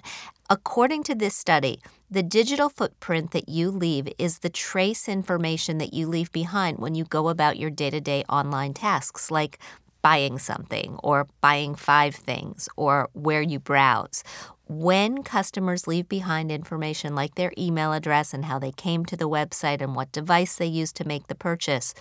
According 0.50 1.04
to 1.04 1.16
this 1.16 1.36
study, 1.36 1.82
the 2.12 2.24
digital 2.24 2.70
footprint 2.70 3.32
that 3.32 3.48
you 3.48 3.70
leave 3.70 4.08
is 4.18 4.40
the 4.40 4.50
trace 4.50 5.08
information 5.08 5.78
that 5.78 5.94
you 5.94 6.08
leave 6.08 6.32
behind 6.32 6.80
when 6.80 6.96
you 6.96 7.04
go 7.04 7.30
about 7.30 7.58
your 7.58 7.70
day 7.70 7.92
to 7.92 8.02
day 8.02 8.24
online 8.28 8.74
tasks, 8.74 9.30
like 9.30 9.60
buying 10.02 10.40
something 10.40 10.98
or 11.04 11.28
buying 11.40 11.76
five 11.76 12.16
things 12.16 12.68
or 12.76 13.10
where 13.14 13.44
you 13.44 13.60
browse. 13.60 14.24
When 14.68 15.24
customers 15.24 15.88
leave 15.88 16.10
behind 16.10 16.52
information 16.52 17.14
like 17.14 17.36
their 17.36 17.52
email 17.58 17.94
address 17.94 18.34
and 18.34 18.46
how 18.46 18.58
they 18.58 18.72
came 18.72 19.06
to 19.06 19.18
the 19.18 19.30
website 19.30 19.82
and 19.82 19.96
what 19.96 20.12
device 20.12 20.56
they 20.56 20.66
used 20.66 20.96
to 20.98 21.08
make 21.08 21.28
the 21.28 21.36
purchase, 21.36 21.94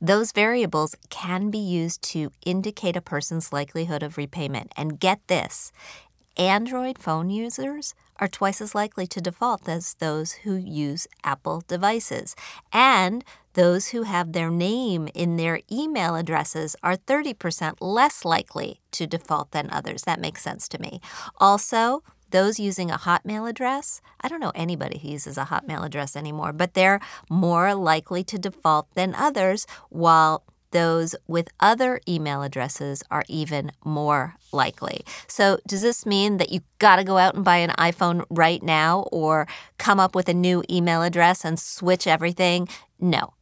those 0.00 0.30
variables 0.30 0.94
can 1.08 1.50
be 1.50 1.58
used 1.58 2.02
to 2.02 2.30
indicate 2.44 2.96
a 2.96 3.00
person's 3.00 3.52
likelihood 3.52 4.02
of 4.02 4.16
repayment. 4.16 4.72
And 4.76 5.00
get 5.00 5.20
this 5.26 5.72
Android 6.36 6.98
phone 6.98 7.30
users 7.30 7.94
are 8.18 8.28
twice 8.28 8.60
as 8.60 8.74
likely 8.74 9.06
to 9.08 9.20
default 9.20 9.68
as 9.68 9.94
those 9.94 10.32
who 10.32 10.54
use 10.54 11.06
Apple 11.24 11.62
devices. 11.66 12.34
And 12.72 13.24
those 13.54 13.88
who 13.88 14.02
have 14.02 14.32
their 14.32 14.50
name 14.50 15.08
in 15.14 15.36
their 15.36 15.60
email 15.72 16.14
addresses 16.14 16.76
are 16.82 16.96
30% 16.96 17.76
less 17.80 18.24
likely 18.24 18.80
to 18.92 19.06
default 19.06 19.52
than 19.52 19.70
others. 19.70 20.02
That 20.02 20.20
makes 20.20 20.42
sense 20.42 20.68
to 20.68 20.80
me. 20.80 21.00
Also, 21.38 22.02
those 22.30 22.58
using 22.58 22.90
a 22.90 22.98
Hotmail 22.98 23.48
address, 23.48 24.00
I 24.20 24.28
don't 24.28 24.40
know 24.40 24.52
anybody 24.54 24.98
who 24.98 25.08
uses 25.08 25.38
a 25.38 25.44
Hotmail 25.44 25.84
address 25.84 26.16
anymore, 26.16 26.52
but 26.52 26.74
they're 26.74 27.00
more 27.30 27.74
likely 27.74 28.24
to 28.24 28.38
default 28.38 28.92
than 28.94 29.14
others, 29.14 29.66
while 29.90 30.42
those 30.70 31.14
with 31.26 31.48
other 31.60 32.00
email 32.08 32.42
addresses 32.42 33.02
are 33.10 33.24
even 33.28 33.72
more 33.84 34.34
likely. 34.52 35.04
So, 35.28 35.58
does 35.66 35.82
this 35.82 36.04
mean 36.06 36.38
that 36.38 36.50
you 36.50 36.60
got 36.78 36.96
to 36.96 37.04
go 37.04 37.18
out 37.18 37.34
and 37.34 37.44
buy 37.44 37.58
an 37.58 37.70
iPhone 37.78 38.24
right 38.30 38.62
now 38.62 39.08
or 39.12 39.46
come 39.78 40.00
up 40.00 40.14
with 40.14 40.28
a 40.28 40.34
new 40.34 40.62
email 40.70 41.02
address 41.02 41.44
and 41.44 41.58
switch 41.58 42.06
everything? 42.06 42.68
No. 42.98 43.35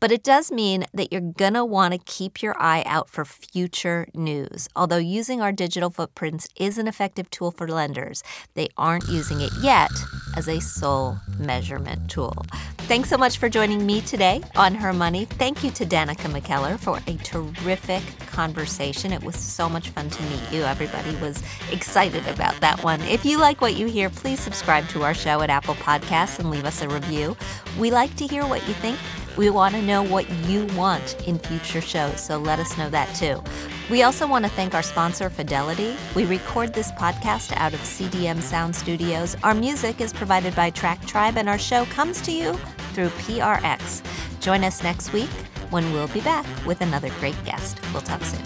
But 0.00 0.12
it 0.12 0.22
does 0.22 0.52
mean 0.52 0.86
that 0.94 1.12
you're 1.12 1.20
going 1.20 1.54
to 1.54 1.64
want 1.64 1.92
to 1.92 1.98
keep 1.98 2.42
your 2.42 2.54
eye 2.60 2.84
out 2.86 3.08
for 3.08 3.24
future 3.24 4.06
news. 4.14 4.68
Although 4.76 4.98
using 4.98 5.40
our 5.40 5.52
digital 5.52 5.90
footprints 5.90 6.48
is 6.56 6.78
an 6.78 6.86
effective 6.86 7.30
tool 7.30 7.50
for 7.50 7.66
lenders, 7.66 8.22
they 8.54 8.68
aren't 8.76 9.08
using 9.08 9.40
it 9.40 9.50
yet 9.60 9.90
as 10.36 10.48
a 10.48 10.60
sole 10.60 11.18
measurement 11.38 12.08
tool. 12.10 12.44
Thanks 12.88 13.10
so 13.10 13.18
much 13.18 13.36
for 13.36 13.50
joining 13.50 13.84
me 13.84 14.00
today 14.00 14.40
on 14.56 14.74
Her 14.74 14.92
Money. 14.94 15.26
Thank 15.26 15.62
you 15.62 15.70
to 15.72 15.84
Danica 15.84 16.30
McKellar 16.32 16.78
for 16.78 17.00
a 17.06 17.16
terrific 17.18 18.02
conversation. 18.28 19.12
It 19.12 19.22
was 19.22 19.36
so 19.36 19.68
much 19.68 19.90
fun 19.90 20.08
to 20.08 20.22
meet 20.22 20.52
you. 20.52 20.62
Everybody 20.62 21.14
was 21.16 21.42
excited 21.70 22.26
about 22.28 22.58
that 22.60 22.82
one. 22.82 23.02
If 23.02 23.26
you 23.26 23.38
like 23.38 23.60
what 23.60 23.76
you 23.76 23.88
hear, 23.88 24.08
please 24.08 24.40
subscribe 24.40 24.88
to 24.90 25.02
our 25.02 25.12
show 25.12 25.42
at 25.42 25.50
Apple 25.50 25.74
Podcasts 25.74 26.38
and 26.38 26.50
leave 26.50 26.64
us 26.64 26.80
a 26.80 26.88
review. 26.88 27.36
We 27.78 27.90
like 27.90 28.14
to 28.16 28.26
hear 28.26 28.46
what 28.46 28.66
you 28.66 28.74
think. 28.74 28.96
We 29.38 29.50
want 29.50 29.76
to 29.76 29.82
know 29.82 30.02
what 30.02 30.28
you 30.48 30.66
want 30.76 31.16
in 31.28 31.38
future 31.38 31.80
shows, 31.80 32.20
so 32.20 32.38
let 32.38 32.58
us 32.58 32.76
know 32.76 32.90
that 32.90 33.14
too. 33.14 33.40
We 33.88 34.02
also 34.02 34.26
want 34.26 34.44
to 34.44 34.50
thank 34.50 34.74
our 34.74 34.82
sponsor, 34.82 35.30
Fidelity. 35.30 35.94
We 36.16 36.24
record 36.24 36.74
this 36.74 36.90
podcast 36.92 37.52
out 37.52 37.72
of 37.72 37.78
CDM 37.78 38.42
Sound 38.42 38.74
Studios. 38.74 39.36
Our 39.44 39.54
music 39.54 40.00
is 40.00 40.12
provided 40.12 40.56
by 40.56 40.70
Track 40.70 41.06
Tribe, 41.06 41.38
and 41.38 41.48
our 41.48 41.56
show 41.56 41.84
comes 41.84 42.20
to 42.22 42.32
you 42.32 42.54
through 42.94 43.10
PRX. 43.10 44.02
Join 44.40 44.64
us 44.64 44.82
next 44.82 45.12
week 45.12 45.30
when 45.70 45.92
we'll 45.92 46.08
be 46.08 46.20
back 46.20 46.44
with 46.66 46.80
another 46.80 47.10
great 47.20 47.36
guest. 47.44 47.78
We'll 47.92 48.02
talk 48.02 48.24
soon. 48.24 48.42